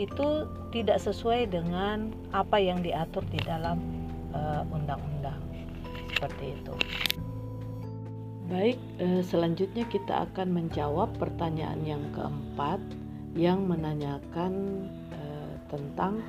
itu 0.00 0.48
tidak 0.72 1.00
sesuai 1.00 1.52
dengan 1.52 2.12
apa 2.32 2.56
yang 2.56 2.80
diatur 2.80 3.24
di 3.28 3.40
dalam 3.44 3.80
uh, 4.32 4.64
undang-undang 4.72 5.40
seperti 6.16 6.56
itu. 6.56 6.74
Baik, 8.52 8.76
uh, 9.00 9.24
selanjutnya 9.24 9.88
kita 9.88 10.28
akan 10.28 10.52
menjawab 10.52 11.16
pertanyaan 11.16 11.80
yang 11.88 12.04
keempat 12.12 12.76
yang 13.32 13.64
menanyakan 13.64 14.84
uh, 15.08 15.56
tentang 15.72 16.20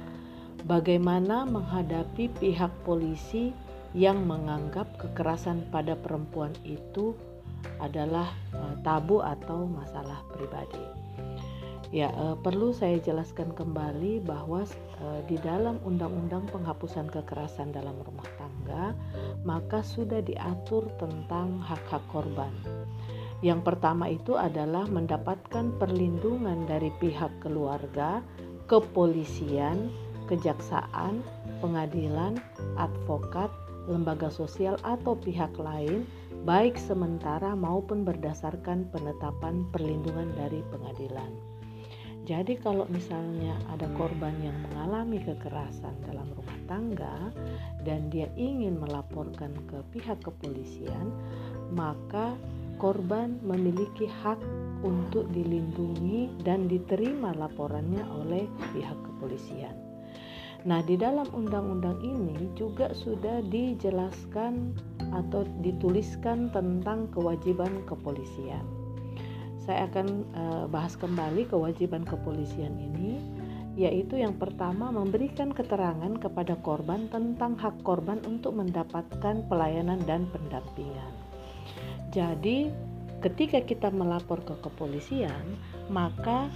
bagaimana 0.64 1.44
menghadapi 1.44 2.32
pihak 2.40 2.72
polisi 2.88 3.52
yang 3.92 4.24
menganggap 4.24 4.88
kekerasan 4.96 5.68
pada 5.68 6.00
perempuan 6.00 6.56
itu 6.64 7.12
adalah 7.84 8.32
uh, 8.56 8.80
tabu 8.88 9.20
atau 9.20 9.68
masalah 9.68 10.24
pribadi. 10.32 10.80
Ya, 11.94 12.10
perlu 12.42 12.74
saya 12.74 12.98
jelaskan 12.98 13.54
kembali 13.54 14.26
bahwa 14.26 14.66
di 15.30 15.38
dalam 15.38 15.78
Undang-Undang 15.86 16.50
Penghapusan 16.50 17.06
Kekerasan 17.06 17.70
dalam 17.70 17.94
Rumah 18.02 18.26
Tangga, 18.34 18.43
maka 19.44 19.84
sudah 19.84 20.24
diatur 20.24 20.88
tentang 20.98 21.60
hak-hak 21.60 22.04
korban. 22.10 22.52
Yang 23.44 23.62
pertama 23.68 24.08
itu 24.08 24.40
adalah 24.40 24.88
mendapatkan 24.88 25.76
perlindungan 25.76 26.64
dari 26.64 26.88
pihak 27.04 27.44
keluarga, 27.44 28.24
kepolisian, 28.72 29.92
kejaksaan, 30.32 31.20
pengadilan, 31.60 32.40
advokat, 32.80 33.52
lembaga 33.92 34.32
sosial 34.32 34.80
atau 34.88 35.20
pihak 35.20 35.52
lain, 35.60 36.08
baik 36.48 36.80
sementara 36.80 37.52
maupun 37.52 38.08
berdasarkan 38.08 38.88
penetapan 38.96 39.68
perlindungan 39.76 40.32
dari 40.40 40.64
pengadilan. 40.72 41.53
Jadi 42.24 42.56
kalau 42.56 42.88
misalnya 42.88 43.52
ada 43.68 43.84
korban 44.00 44.32
yang 44.40 44.56
mengalami 44.72 45.20
kekerasan 45.20 45.92
dalam 46.08 46.32
rumah 46.32 46.60
tangga 46.72 47.16
dan 47.84 48.08
dia 48.08 48.32
ingin 48.40 48.80
melaporkan 48.80 49.52
ke 49.68 49.84
pihak 49.92 50.24
kepolisian, 50.24 51.12
maka 51.76 52.32
korban 52.80 53.44
memiliki 53.44 54.08
hak 54.08 54.40
untuk 54.88 55.28
dilindungi 55.36 56.32
dan 56.48 56.72
diterima 56.72 57.36
laporannya 57.36 58.08
oleh 58.24 58.48
pihak 58.72 58.96
kepolisian. 59.04 59.76
Nah, 60.64 60.80
di 60.80 60.96
dalam 60.96 61.28
undang-undang 61.36 62.00
ini 62.00 62.48
juga 62.56 62.96
sudah 62.96 63.44
dijelaskan 63.52 64.72
atau 65.12 65.44
dituliskan 65.60 66.56
tentang 66.56 67.12
kewajiban 67.12 67.84
kepolisian 67.84 68.83
saya 69.64 69.88
akan 69.88 70.08
uh, 70.36 70.66
bahas 70.68 71.00
kembali 71.00 71.48
kewajiban 71.48 72.04
kepolisian 72.04 72.76
ini 72.76 73.16
yaitu 73.74 74.22
yang 74.22 74.38
pertama 74.38 74.94
memberikan 74.94 75.50
keterangan 75.50 76.14
kepada 76.22 76.54
korban 76.62 77.10
tentang 77.10 77.58
hak 77.58 77.74
korban 77.82 78.22
untuk 78.22 78.54
mendapatkan 78.54 79.42
pelayanan 79.50 79.98
dan 80.06 80.30
pendampingan. 80.30 81.10
Jadi, 82.14 82.70
ketika 83.26 83.66
kita 83.66 83.90
melapor 83.90 84.46
ke 84.46 84.54
kepolisian, 84.62 85.58
maka 85.90 86.54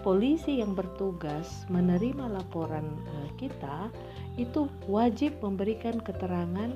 polisi 0.00 0.64
yang 0.64 0.72
bertugas 0.72 1.68
menerima 1.68 2.32
laporan 2.32 2.88
uh, 3.12 3.28
kita 3.36 3.92
itu 4.40 4.64
wajib 4.88 5.36
memberikan 5.44 6.00
keterangan 6.00 6.72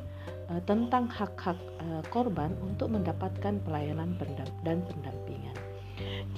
uh, 0.53 0.61
tentang 0.69 1.09
hak-hak 1.09 1.57
korban 2.13 2.53
untuk 2.61 2.93
mendapatkan 2.93 3.57
pelayanan 3.65 4.13
dan 4.61 4.85
pendampingan. 4.85 5.18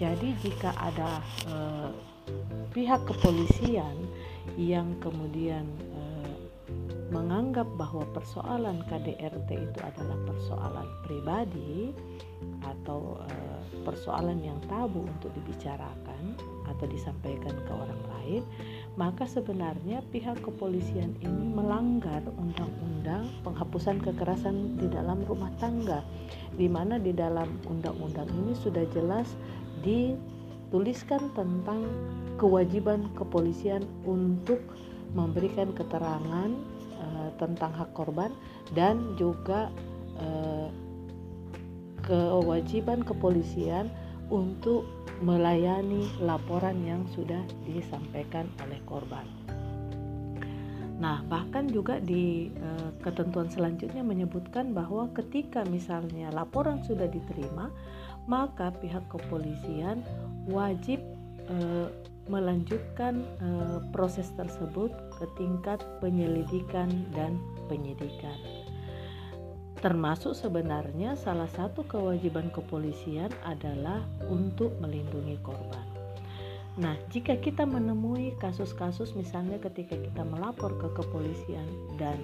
Jadi 0.01 0.33
jika 0.41 0.73
ada 0.81 1.21
eh, 1.45 1.93
pihak 2.73 3.05
kepolisian 3.05 4.09
yang 4.57 4.97
kemudian 4.97 5.69
eh, 5.93 6.37
menganggap 7.13 7.69
bahwa 7.77 8.09
persoalan 8.17 8.81
KDRT 8.89 9.51
itu 9.61 9.79
adalah 9.85 10.17
persoalan 10.25 10.89
pribadi 11.05 11.93
atau 12.65 13.21
eh, 13.29 13.61
persoalan 13.85 14.41
yang 14.41 14.57
tabu 14.73 15.05
untuk 15.05 15.29
dibicarakan 15.37 16.33
atau 16.65 16.87
disampaikan 16.89 17.53
ke 17.53 17.73
orang 17.75 18.03
lain, 18.09 18.43
maka 18.97 19.29
sebenarnya 19.29 20.01
pihak 20.09 20.41
kepolisian 20.41 21.13
ini 21.21 21.45
melanggar 21.53 22.25
undang-undang 22.41 23.29
penghapusan 23.45 24.01
kekerasan 24.01 24.81
di 24.81 24.87
dalam 24.89 25.21
rumah 25.27 25.51
tangga, 25.61 26.01
di 26.57 26.71
mana 26.71 26.97
di 26.97 27.13
dalam 27.13 27.53
undang-undang 27.69 28.31
ini 28.33 28.55
sudah 28.57 28.87
jelas 28.95 29.29
dituliskan 29.81 31.33
tentang 31.37 31.85
kewajiban 32.41 33.09
kepolisian 33.17 33.85
untuk 34.09 34.61
memberikan 35.13 35.75
keterangan 35.75 36.51
uh, 37.01 37.29
tentang 37.37 37.73
hak 37.75 37.91
korban 37.93 38.31
dan 38.73 39.19
juga 39.19 39.69
uh, 40.21 40.69
kewajiban 42.07 43.05
kepolisian 43.05 43.93
untuk 44.31 44.87
melayani 45.21 46.09
laporan 46.23 46.81
yang 46.87 47.05
sudah 47.13 47.43
disampaikan 47.69 48.49
oleh 48.65 48.81
korban. 48.89 49.40
Nah, 51.01 51.25
bahkan 51.27 51.65
juga 51.65 51.97
di 51.97 52.53
e, 52.53 52.69
ketentuan 53.01 53.49
selanjutnya 53.49 54.05
menyebutkan 54.05 54.77
bahwa 54.77 55.09
ketika 55.17 55.65
misalnya 55.65 56.29
laporan 56.29 56.85
sudah 56.85 57.09
diterima, 57.09 57.73
maka 58.29 58.69
pihak 58.85 59.09
kepolisian 59.09 60.05
wajib 60.45 61.01
e, 61.49 61.89
melanjutkan 62.29 63.25
e, 63.41 63.49
proses 63.97 64.29
tersebut 64.37 64.93
ke 65.17 65.25
tingkat 65.41 65.81
penyelidikan 66.05 66.93
dan 67.17 67.41
penyidikan. 67.73 68.37
Termasuk 69.81 70.37
sebenarnya 70.37 71.17
salah 71.17 71.49
satu 71.49 71.89
kewajiban 71.89 72.53
kepolisian 72.53 73.33
adalah 73.49 74.05
untuk 74.29 74.77
melindungi 74.77 75.41
korban. 75.41 75.90
Nah, 76.81 76.97
jika 77.13 77.37
kita 77.37 77.69
menemui 77.69 78.33
kasus-kasus 78.41 79.13
misalnya 79.13 79.61
ketika 79.61 80.01
kita 80.01 80.25
melapor 80.25 80.73
ke 80.81 80.89
kepolisian 80.97 81.69
dan 82.01 82.17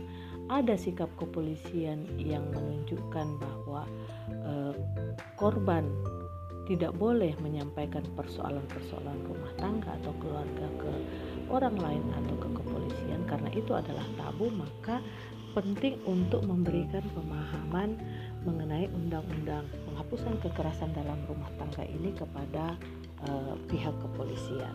ada 0.49 0.81
sikap 0.81 1.12
kepolisian 1.21 2.09
yang 2.16 2.49
menunjukkan 2.57 3.37
bahwa 3.37 3.85
eh, 4.33 4.75
korban 5.37 5.85
tidak 6.66 6.97
boleh 6.99 7.31
menyampaikan 7.38 8.03
persoalan-persoalan 8.19 9.19
rumah 9.29 9.53
tangga 9.61 9.92
atau 10.03 10.12
keluarga 10.19 10.66
ke 10.83 10.92
orang 11.47 11.79
lain 11.79 12.03
atau 12.16 12.35
ke 12.42 12.49
kepolisian 12.59 13.23
karena 13.31 13.51
itu 13.55 13.71
adalah 13.71 14.03
tabu 14.19 14.51
maka 14.51 14.99
penting 15.55 15.97
untuk 16.05 16.42
memberikan 16.42 17.07
pemahaman 17.14 17.97
mengenai 18.42 18.90
undang-undang 18.92 19.64
penghapusan 19.87 20.37
kekerasan 20.42 20.90
dalam 20.92 21.16
rumah 21.31 21.49
tangga 21.57 21.87
ini 21.87 22.12
kepada 22.12 22.75
uh, 23.24 23.55
pihak 23.70 23.94
kepolisian. 24.02 24.74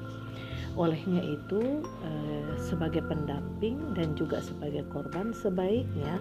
Olehnya 0.80 1.20
itu, 1.20 1.84
uh, 1.84 2.52
sebagai 2.56 3.04
pendamping 3.04 3.92
dan 3.94 4.16
juga 4.16 4.40
sebagai 4.40 4.88
korban, 4.90 5.36
sebaiknya 5.36 6.16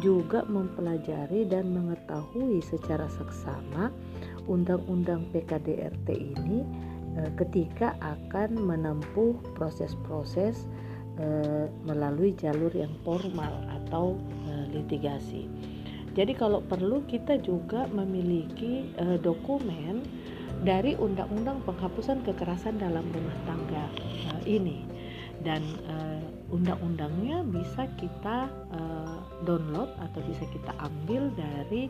juga 0.00 0.42
mempelajari 0.48 1.44
dan 1.44 1.68
mengetahui 1.76 2.64
secara 2.64 3.04
seksama 3.12 3.92
undang-undang 4.48 5.28
PKDRT 5.36 6.08
ini 6.16 6.64
uh, 7.20 7.30
ketika 7.36 7.92
akan 8.00 8.56
menempuh 8.56 9.36
proses-proses 9.56 10.66
melalui 11.84 12.32
jalur 12.32 12.72
yang 12.72 12.88
formal 13.04 13.52
atau 13.68 14.16
litigasi. 14.72 15.52
Jadi 16.16 16.32
kalau 16.32 16.64
perlu 16.64 17.04
kita 17.04 17.36
juga 17.44 17.84
memiliki 17.92 18.88
dokumen 19.20 20.00
dari 20.60 20.92
Undang-Undang 20.96 21.64
Penghapusan 21.64 22.20
Kekerasan 22.24 22.76
dalam 22.76 23.08
Rumah 23.08 23.38
Tangga 23.48 23.84
uh, 24.32 24.42
ini. 24.44 24.84
Dan 25.40 25.64
uh, 25.88 26.20
undang-undangnya 26.52 27.40
bisa 27.48 27.88
kita 27.96 28.52
uh, 28.76 29.24
download 29.48 29.88
atau 29.96 30.20
bisa 30.28 30.44
kita 30.52 30.76
ambil 30.76 31.32
dari 31.32 31.88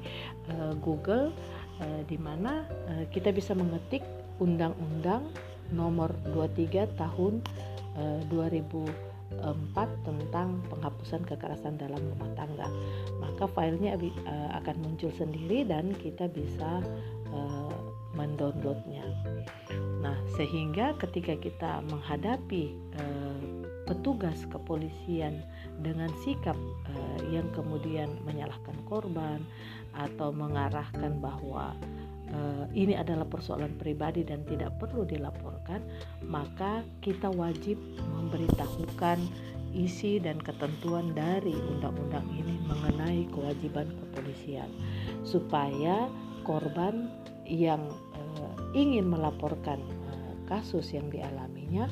uh, 0.54 0.78
Google 0.78 1.34
uh, 1.82 2.02
di 2.06 2.14
mana 2.14 2.62
uh, 2.86 3.04
kita 3.10 3.34
bisa 3.34 3.58
mengetik 3.58 4.06
Undang-Undang 4.38 5.26
Nomor 5.74 6.14
23 6.30 6.94
Tahun 6.94 7.34
uh, 7.98 8.20
2000 8.30 9.10
tentang 10.02 10.58
penghapusan 10.66 11.22
kekerasan 11.22 11.78
dalam 11.78 12.02
rumah 12.02 12.26
tangga. 12.34 12.66
Maka 13.22 13.46
filenya 13.46 13.94
akan 14.58 14.76
muncul 14.82 15.14
sendiri 15.14 15.62
dan 15.62 15.94
kita 15.94 16.26
bisa 16.26 16.82
mendownloadnya. 18.20 19.04
Nah, 20.04 20.16
sehingga 20.36 20.92
ketika 21.00 21.40
kita 21.40 21.72
menghadapi 21.88 22.76
uh, 23.00 23.40
petugas 23.88 24.44
kepolisian 24.52 25.40
dengan 25.80 26.12
sikap 26.20 26.56
uh, 26.92 27.20
yang 27.32 27.48
kemudian 27.56 28.12
menyalahkan 28.28 28.76
korban 28.84 29.40
atau 29.96 30.30
mengarahkan 30.30 31.16
bahwa 31.18 31.72
uh, 32.32 32.64
ini 32.76 32.94
adalah 32.96 33.24
persoalan 33.24 33.74
pribadi 33.80 34.22
dan 34.22 34.44
tidak 34.44 34.76
perlu 34.76 35.02
dilaporkan, 35.08 35.80
maka 36.28 36.84
kita 37.00 37.32
wajib 37.32 37.80
memberitahukan 38.14 39.18
isi 39.70 40.18
dan 40.18 40.38
ketentuan 40.42 41.14
dari 41.14 41.54
undang-undang 41.54 42.26
ini 42.34 42.58
mengenai 42.66 43.26
kewajiban 43.30 43.86
kepolisian 43.86 44.66
supaya 45.22 46.10
korban 46.42 47.06
yang 47.46 47.82
ingin 48.76 49.10
melaporkan 49.10 49.80
uh, 50.10 50.34
kasus 50.46 50.94
yang 50.94 51.06
dialaminya 51.10 51.90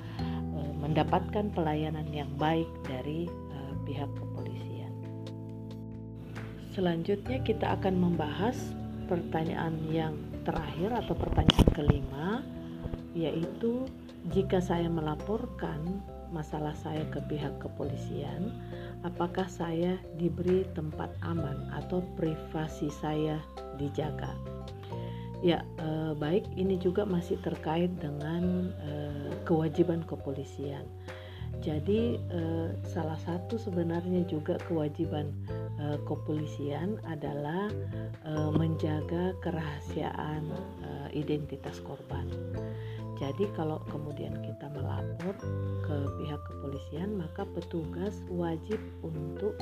uh, 0.54 0.72
mendapatkan 0.78 1.50
pelayanan 1.54 2.06
yang 2.10 2.30
baik 2.38 2.68
dari 2.86 3.26
uh, 3.28 3.74
pihak 3.86 4.10
kepolisian. 4.14 4.92
Selanjutnya 6.74 7.42
kita 7.42 7.74
akan 7.78 7.98
membahas 7.98 8.56
pertanyaan 9.10 9.74
yang 9.90 10.14
terakhir 10.46 10.94
atau 10.94 11.14
pertanyaan 11.16 11.68
kelima 11.74 12.28
yaitu 13.16 13.88
jika 14.30 14.60
saya 14.60 14.86
melaporkan 14.86 16.04
masalah 16.28 16.76
saya 16.76 17.08
ke 17.08 17.24
pihak 17.24 17.56
kepolisian, 17.56 18.52
apakah 19.00 19.48
saya 19.48 19.96
diberi 20.20 20.68
tempat 20.76 21.08
aman 21.24 21.72
atau 21.72 22.04
privasi 22.20 22.92
saya 22.92 23.40
dijaga? 23.80 24.36
Ya, 25.38 25.62
eh, 25.78 26.12
baik 26.18 26.50
ini 26.58 26.82
juga 26.82 27.06
masih 27.06 27.38
terkait 27.46 27.94
dengan 28.02 28.74
eh, 28.82 29.30
kewajiban 29.46 30.02
kepolisian. 30.02 30.82
Jadi 31.62 32.18
eh, 32.18 32.68
salah 32.86 33.18
satu 33.22 33.54
sebenarnya 33.54 34.26
juga 34.26 34.58
kewajiban 34.66 35.30
eh, 35.78 35.98
kepolisian 36.10 36.98
adalah 37.06 37.70
eh, 38.26 38.50
menjaga 38.50 39.34
kerahasiaan 39.42 40.42
eh, 40.82 41.08
identitas 41.14 41.78
korban. 41.86 42.26
Jadi 43.18 43.50
kalau 43.58 43.82
kemudian 43.90 44.38
kita 44.46 44.70
melapor 44.70 45.34
ke 45.82 45.96
pihak 46.22 46.38
kepolisian 46.46 47.18
maka 47.18 47.42
petugas 47.50 48.14
wajib 48.30 48.78
untuk 49.02 49.58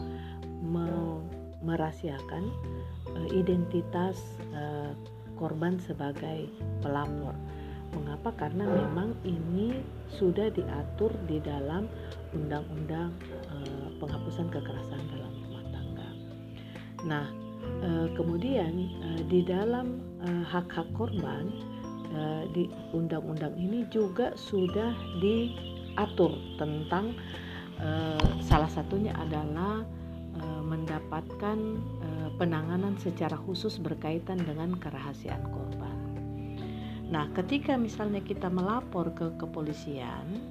me 0.60 1.20
merahasiakan 1.64 2.52
uh, 3.16 3.28
identitas 3.32 4.20
uh, 4.52 4.92
korban 5.36 5.78
sebagai 5.78 6.48
pelapor. 6.80 7.36
Mengapa? 7.94 8.34
Karena 8.36 8.66
memang 8.66 9.16
ini 9.24 9.80
sudah 10.10 10.52
diatur 10.52 11.14
di 11.24 11.40
dalam 11.40 11.88
undang-undang 12.34 13.14
uh, 13.48 13.88
penghapusan 14.02 14.52
kekerasan 14.52 15.00
dalam 15.08 15.32
rumah 15.46 15.64
tangga. 15.72 16.08
Nah, 17.06 17.26
uh, 17.86 18.08
kemudian 18.12 18.90
uh, 19.00 19.22
di 19.30 19.40
dalam 19.46 20.02
hak-hak 20.26 20.90
korban 20.98 21.46
di 22.50 22.66
undang-undang 22.96 23.52
ini 23.60 23.84
juga 23.92 24.32
sudah 24.34 24.90
diatur 25.20 26.32
tentang 26.56 27.12
salah 28.40 28.70
satunya 28.72 29.12
adalah 29.14 29.84
mendapatkan 31.06 31.58
uh, 32.02 32.28
penanganan 32.34 32.98
secara 32.98 33.38
khusus 33.38 33.78
berkaitan 33.78 34.42
dengan 34.42 34.74
kerahasiaan 34.74 35.46
korban. 35.54 35.94
Nah, 37.06 37.30
ketika 37.30 37.78
misalnya 37.78 38.18
kita 38.18 38.50
melapor 38.50 39.14
ke 39.14 39.30
kepolisian, 39.38 40.42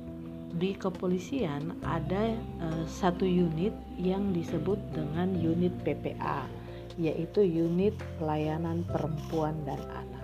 di 0.56 0.72
kepolisian 0.80 1.76
ada 1.84 2.40
uh, 2.64 2.88
satu 2.88 3.28
unit 3.28 3.76
yang 4.00 4.32
disebut 4.32 4.80
dengan 4.96 5.36
unit 5.36 5.76
PPA, 5.84 6.48
yaitu 6.96 7.44
unit 7.44 7.92
pelayanan 8.16 8.88
perempuan 8.88 9.60
dan 9.68 9.84
anak 9.92 10.16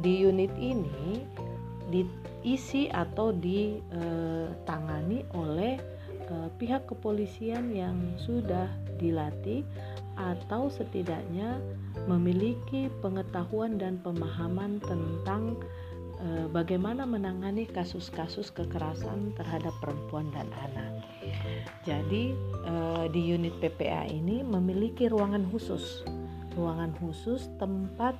di 0.00 0.24
unit 0.24 0.50
ini 0.56 1.20
diisi 1.92 2.88
atau 2.88 3.34
ditangani 3.36 5.26
oleh 5.36 5.76
eh, 6.30 6.48
pihak 6.56 6.88
kepolisian 6.88 7.74
yang 7.74 7.98
sudah 8.16 8.70
dilatih 9.00 9.64
atau 10.20 10.68
setidaknya 10.68 11.56
memiliki 12.04 12.92
pengetahuan 13.00 13.80
dan 13.80 13.96
pemahaman 14.04 14.76
tentang 14.84 15.56
eh, 16.20 16.44
bagaimana 16.52 17.08
menangani 17.08 17.64
kasus-kasus 17.64 18.52
kekerasan 18.52 19.32
terhadap 19.40 19.72
perempuan 19.80 20.28
dan 20.36 20.52
anak. 20.70 21.00
Jadi 21.88 22.36
eh, 22.68 23.04
di 23.08 23.20
unit 23.32 23.56
PPA 23.64 24.12
ini 24.12 24.44
memiliki 24.44 25.08
ruangan 25.08 25.48
khusus, 25.48 26.04
ruangan 26.52 26.92
khusus 27.00 27.48
tempat 27.56 28.12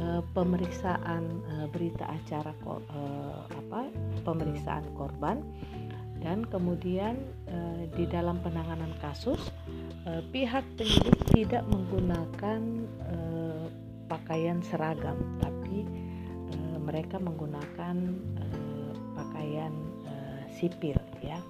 uh, 0.00 0.22
pemeriksaan 0.36 1.24
uh, 1.24 1.66
berita 1.70 2.04
acara 2.08 2.52
uh, 2.66 3.44
apa 3.48 3.88
pemeriksaan 4.24 4.84
korban 4.96 5.40
dan 6.20 6.44
kemudian 6.48 7.20
uh, 7.48 7.84
di 7.94 8.04
dalam 8.08 8.40
penanganan 8.40 8.90
kasus 9.00 9.52
uh, 10.06 10.22
pihak 10.30 10.64
penyidik 10.78 11.18
tidak 11.34 11.64
menggunakan 11.68 12.60
uh, 13.10 13.66
pakaian 14.06 14.62
seragam 14.62 15.18
tapi 15.42 15.84
uh, 16.54 16.78
mereka 16.80 17.18
menggunakan 17.18 17.96
uh, 18.38 18.92
pakaian 19.18 19.74
uh, 20.06 20.42
sipil 20.54 20.96
ya. 21.20 21.42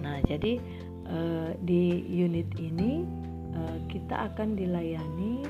Nah, 0.00 0.24
jadi 0.24 0.56
uh, 1.06 1.52
di 1.62 2.02
unit 2.08 2.48
ini 2.56 3.04
uh, 3.52 3.78
kita 3.92 4.32
akan 4.32 4.56
dilayani 4.56 5.44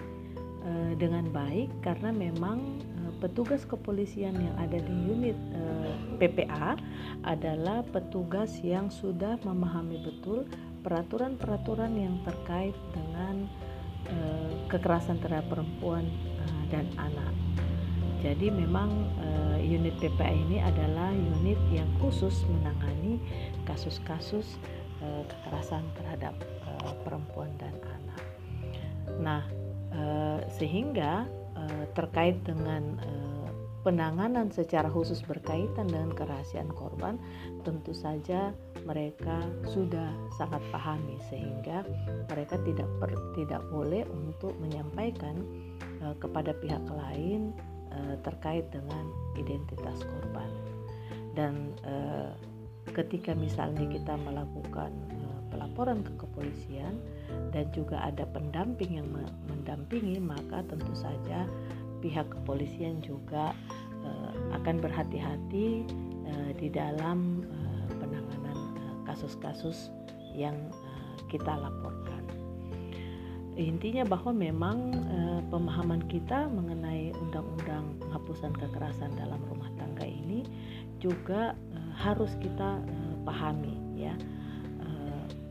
uh, 0.66 0.92
dengan 0.98 1.30
baik 1.30 1.70
karena 1.86 2.10
memang 2.10 2.58
uh, 3.04 3.12
petugas 3.18 3.66
kepolisian 3.66 4.34
yang 4.34 4.56
ada 4.58 4.78
di 4.78 4.94
unit 5.10 5.38
eh, 5.54 5.92
PPA 6.22 6.78
adalah 7.26 7.82
petugas 7.90 8.62
yang 8.62 8.90
sudah 8.90 9.38
memahami 9.42 9.98
betul 10.02 10.46
peraturan-peraturan 10.88 11.92
yang 11.92 12.16
terkait 12.24 12.72
dengan 12.96 13.44
uh, 14.08 14.50
kekerasan 14.72 15.20
terhadap 15.20 15.52
perempuan 15.52 16.08
uh, 16.40 16.64
dan 16.72 16.88
anak. 16.96 17.36
Jadi 18.24 18.48
memang 18.48 18.88
uh, 19.20 19.60
unit 19.60 19.92
PPA 20.00 20.32
ini 20.32 20.64
adalah 20.64 21.12
unit 21.12 21.60
yang 21.68 21.86
khusus 22.00 22.48
menangani 22.48 23.20
kasus-kasus 23.68 24.56
kekerasan 24.98 25.86
terhadap 25.94 26.34
perempuan 27.06 27.46
dan 27.62 27.70
anak. 27.86 28.22
Nah, 29.22 29.46
Eh, 29.88 30.40
sehingga 30.52 31.24
terkait 31.92 32.38
dengan 32.46 32.94
penanganan 33.88 34.52
secara 34.52 34.92
khusus 34.92 35.24
berkaitan 35.24 35.88
dengan 35.88 36.12
kerahasiaan 36.12 36.68
korban 36.76 37.16
tentu 37.64 37.96
saja 37.96 38.52
mereka 38.84 39.40
sudah 39.64 40.12
sangat 40.36 40.60
pahami 40.68 41.16
sehingga 41.32 41.88
mereka 42.28 42.60
tidak 42.68 42.84
per, 43.00 43.16
tidak 43.32 43.64
boleh 43.72 44.04
untuk 44.12 44.52
menyampaikan 44.60 45.40
uh, 46.04 46.12
kepada 46.20 46.52
pihak 46.60 46.84
lain 46.84 47.56
uh, 47.88 48.12
terkait 48.20 48.68
dengan 48.68 49.08
identitas 49.40 50.04
korban. 50.04 50.52
Dan 51.32 51.72
uh, 51.88 52.36
ketika 52.92 53.32
misalnya 53.32 53.88
kita 53.88 54.20
melakukan 54.20 54.92
uh, 55.16 55.40
pelaporan 55.48 56.04
ke 56.04 56.12
kepolisian 56.20 57.00
dan 57.56 57.64
juga 57.72 58.04
ada 58.04 58.28
pendamping 58.36 59.00
yang 59.00 59.08
mendampingi 59.48 60.20
maka 60.20 60.60
tentu 60.68 60.92
saja 60.92 61.48
pihak 61.98 62.26
kepolisian 62.30 63.00
juga 63.02 63.52
uh, 64.04 64.32
akan 64.54 64.82
berhati-hati 64.82 65.86
uh, 66.26 66.50
di 66.56 66.68
dalam 66.70 67.44
uh, 67.46 67.86
penanganan 67.98 68.58
kasus-kasus 69.06 69.90
yang 70.34 70.56
uh, 70.70 71.14
kita 71.30 71.50
laporkan. 71.50 72.22
Intinya 73.58 74.06
bahwa 74.06 74.30
memang 74.30 74.78
uh, 75.10 75.40
pemahaman 75.50 76.06
kita 76.06 76.46
mengenai 76.46 77.10
undang-undang 77.18 77.98
penghapusan 77.98 78.54
kekerasan 78.54 79.10
dalam 79.18 79.42
rumah 79.50 79.66
tangga 79.74 80.06
ini 80.06 80.46
juga 81.02 81.58
uh, 81.74 81.92
harus 81.98 82.30
kita 82.38 82.78
uh, 82.78 83.14
pahami 83.26 83.74
ya 83.98 84.14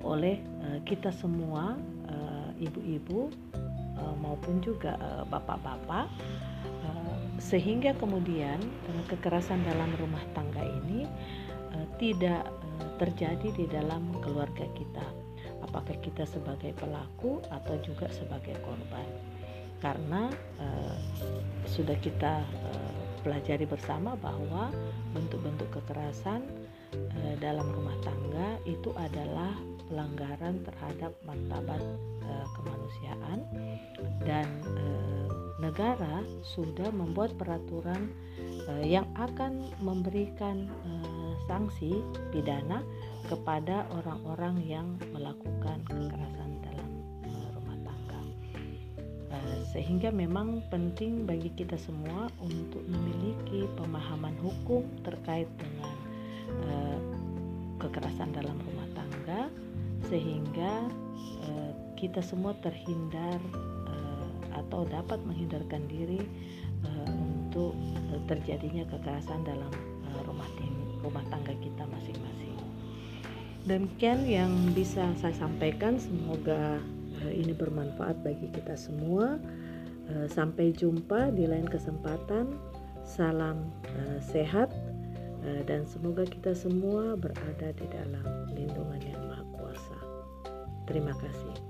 oleh 0.07 0.39
uh, 0.63 0.79
kita 0.87 1.11
semua 1.11 1.75
uh, 2.07 2.49
ibu-ibu 2.55 3.27
uh, 3.27 3.46
maupun 4.21 4.61
juga 4.61 4.97
bapak-bapak 5.29 6.07
uh, 6.85 7.17
sehingga 7.37 7.93
kemudian 7.97 8.57
kekerasan 9.09 9.61
dalam 9.65 9.93
rumah 10.01 10.21
tangga 10.33 10.61
ini 10.61 11.05
tidak 12.01 12.49
terjadi 12.97 13.53
di 13.53 13.65
dalam 13.69 14.09
keluarga 14.21 14.65
kita. 14.73 15.05
Apakah 15.61 15.97
kita 16.01 16.25
sebagai 16.25 16.73
pelaku 16.77 17.41
atau 17.53 17.77
juga 17.85 18.09
sebagai 18.09 18.57
korban. 18.65 19.05
Karena 19.77 20.33
sudah 21.69 21.93
kita 22.01 22.41
pelajari 23.21 23.69
bersama 23.69 24.17
bahwa 24.17 24.73
bentuk-bentuk 25.13 25.69
kekerasan 25.69 26.41
dalam 27.37 27.69
rumah 27.69 27.93
tangga 28.01 28.57
itu 28.65 28.89
adalah 28.97 29.53
pelanggaran 29.89 30.65
terhadap 30.65 31.13
martabat 31.29 31.81
uh, 32.27 32.47
kemanusiaan 32.59 33.39
dan 34.27 34.47
uh, 34.75 35.27
negara 35.57 36.21
sudah 36.45 36.93
membuat 36.93 37.33
peraturan 37.39 38.13
uh, 38.69 38.85
yang 38.85 39.09
akan 39.17 39.73
memberikan 39.81 40.69
uh, 40.85 41.33
sanksi 41.49 41.97
pidana 42.29 42.85
kepada 43.27 43.89
orang-orang 43.91 44.55
yang 44.63 44.87
melakukan 45.11 45.81
kekerasan 45.89 46.51
dalam 46.63 46.89
uh, 47.25 47.47
rumah 47.57 47.77
tangga. 47.83 48.21
Uh, 49.33 49.59
sehingga 49.73 50.13
memang 50.13 50.61
penting 50.69 51.25
bagi 51.25 51.51
kita 51.57 51.75
semua 51.75 52.29
untuk 52.39 52.83
memiliki 52.85 53.65
pemahaman 53.75 54.37
hukum 54.39 54.85
terkait 55.03 55.49
dengan 55.57 55.95
uh, 56.69 56.99
kekerasan 57.81 58.33
dalam 58.33 58.57
rumah 58.61 58.87
tangga 58.93 59.41
sehingga 60.07 60.87
uh, 61.49 61.71
kita 61.97 62.21
semua 62.21 62.53
terhindar 62.61 63.41
atau 64.67 64.83
dapat 64.89 65.21
menghindarkan 65.23 65.85
diri 65.87 66.19
uh, 66.83 67.07
untuk 67.07 67.77
uh, 68.11 68.19
terjadinya 68.25 68.83
kekerasan 68.89 69.45
dalam 69.45 69.71
rumah 70.25 70.49
rumah 71.05 71.23
tangga 71.29 71.53
kita 71.61 71.85
masing-masing. 71.87 72.57
Demikian 73.69 74.25
yang 74.25 74.51
bisa 74.73 75.13
saya 75.21 75.35
sampaikan. 75.37 76.01
Semoga 76.01 76.81
ini 77.29 77.53
bermanfaat 77.53 78.25
bagi 78.25 78.49
kita 78.49 78.73
semua. 78.73 79.37
Sampai 80.31 80.73
jumpa 80.73 81.35
di 81.35 81.45
lain 81.45 81.69
kesempatan. 81.69 82.55
Salam 83.05 83.69
sehat 84.23 84.73
dan 85.69 85.85
semoga 85.85 86.25
kita 86.25 86.55
semua 86.57 87.13
berada 87.19 87.69
di 87.77 87.85
dalam 87.91 88.25
lindungan 88.55 89.03
yang 89.05 89.21
Maha 89.29 89.45
Kuasa. 89.53 89.99
Terima 90.89 91.13
kasih. 91.13 91.66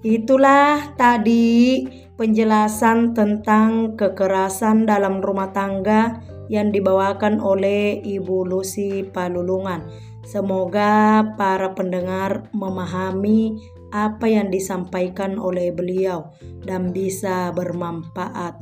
Itulah 0.00 0.96
tadi 0.96 1.84
penjelasan 2.16 3.12
tentang 3.12 4.00
kekerasan 4.00 4.88
dalam 4.88 5.20
rumah 5.20 5.52
tangga 5.52 6.24
yang 6.48 6.72
dibawakan 6.72 7.36
oleh 7.36 8.00
Ibu 8.00 8.48
Lucy 8.48 9.04
Palulungan. 9.04 9.84
Semoga 10.24 11.20
para 11.36 11.76
pendengar 11.76 12.48
memahami 12.56 13.60
apa 13.92 14.24
yang 14.24 14.48
disampaikan 14.48 15.36
oleh 15.36 15.68
beliau 15.68 16.32
dan 16.64 16.96
bisa 16.96 17.52
bermanfaat. 17.52 18.56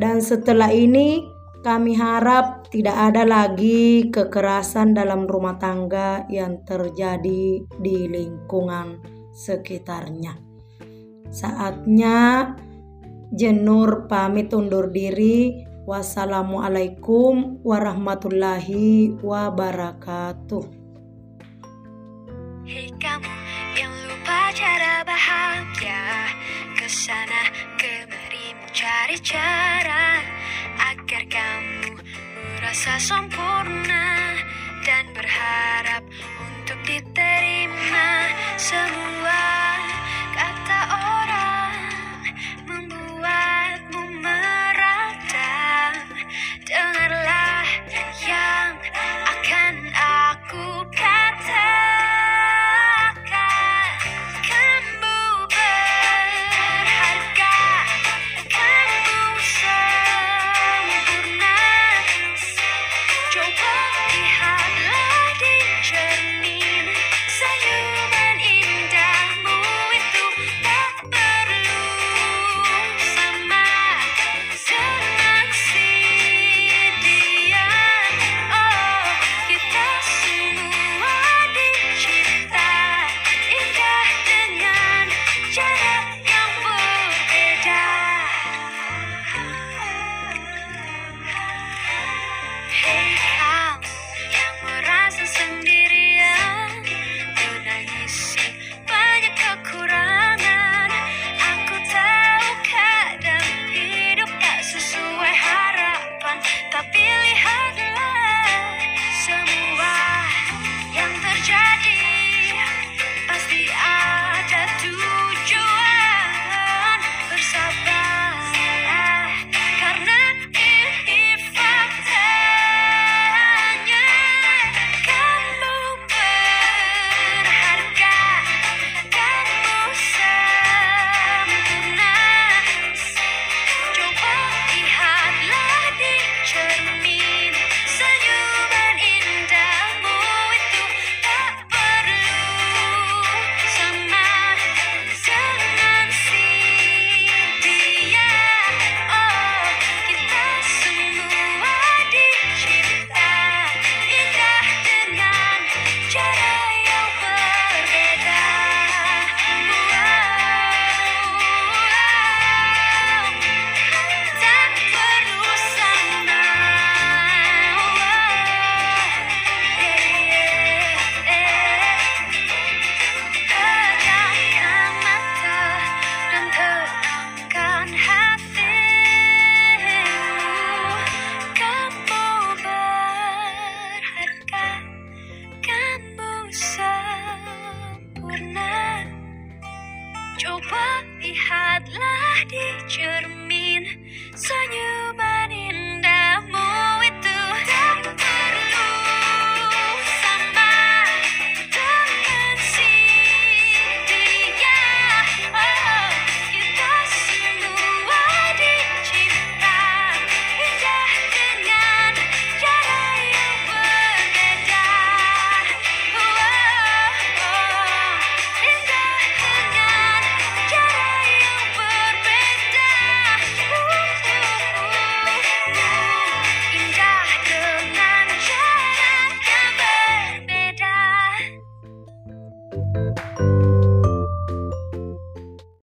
Dan 0.00 0.24
setelah 0.24 0.72
ini 0.72 1.20
kami 1.60 2.00
harap 2.00 2.72
tidak 2.72 3.12
ada 3.12 3.28
lagi 3.28 4.08
kekerasan 4.08 4.96
dalam 4.96 5.28
rumah 5.28 5.60
tangga 5.60 6.24
yang 6.32 6.64
terjadi 6.64 7.60
di 7.60 7.98
lingkungan 8.08 8.98
sekitarnya. 9.36 10.51
Saatnya 11.32 12.52
Jenur 13.32 14.12
pamit 14.12 14.52
undur 14.52 14.92
diri. 14.92 15.64
Wassalamualaikum 15.88 17.64
warahmatullahi 17.64 19.16
wabarakatuh. 19.24 20.64
Hei 22.68 22.92
kamu 23.00 23.32
yang 23.74 23.90
lupa 24.06 24.52
cara 24.54 25.02
bahagia 25.02 26.30
Ke 26.78 26.86
sana 26.86 27.50
kemari 27.74 28.54
mencari 28.62 29.18
cara 29.18 30.22
Agar 30.92 31.26
kamu 31.26 31.98
merasa 32.54 33.02
sempurna 33.02 34.38
Dan 34.86 35.10
berharap 35.10 36.06
untuk 36.38 36.78
diterima 36.86 38.30
Semua 38.60 39.01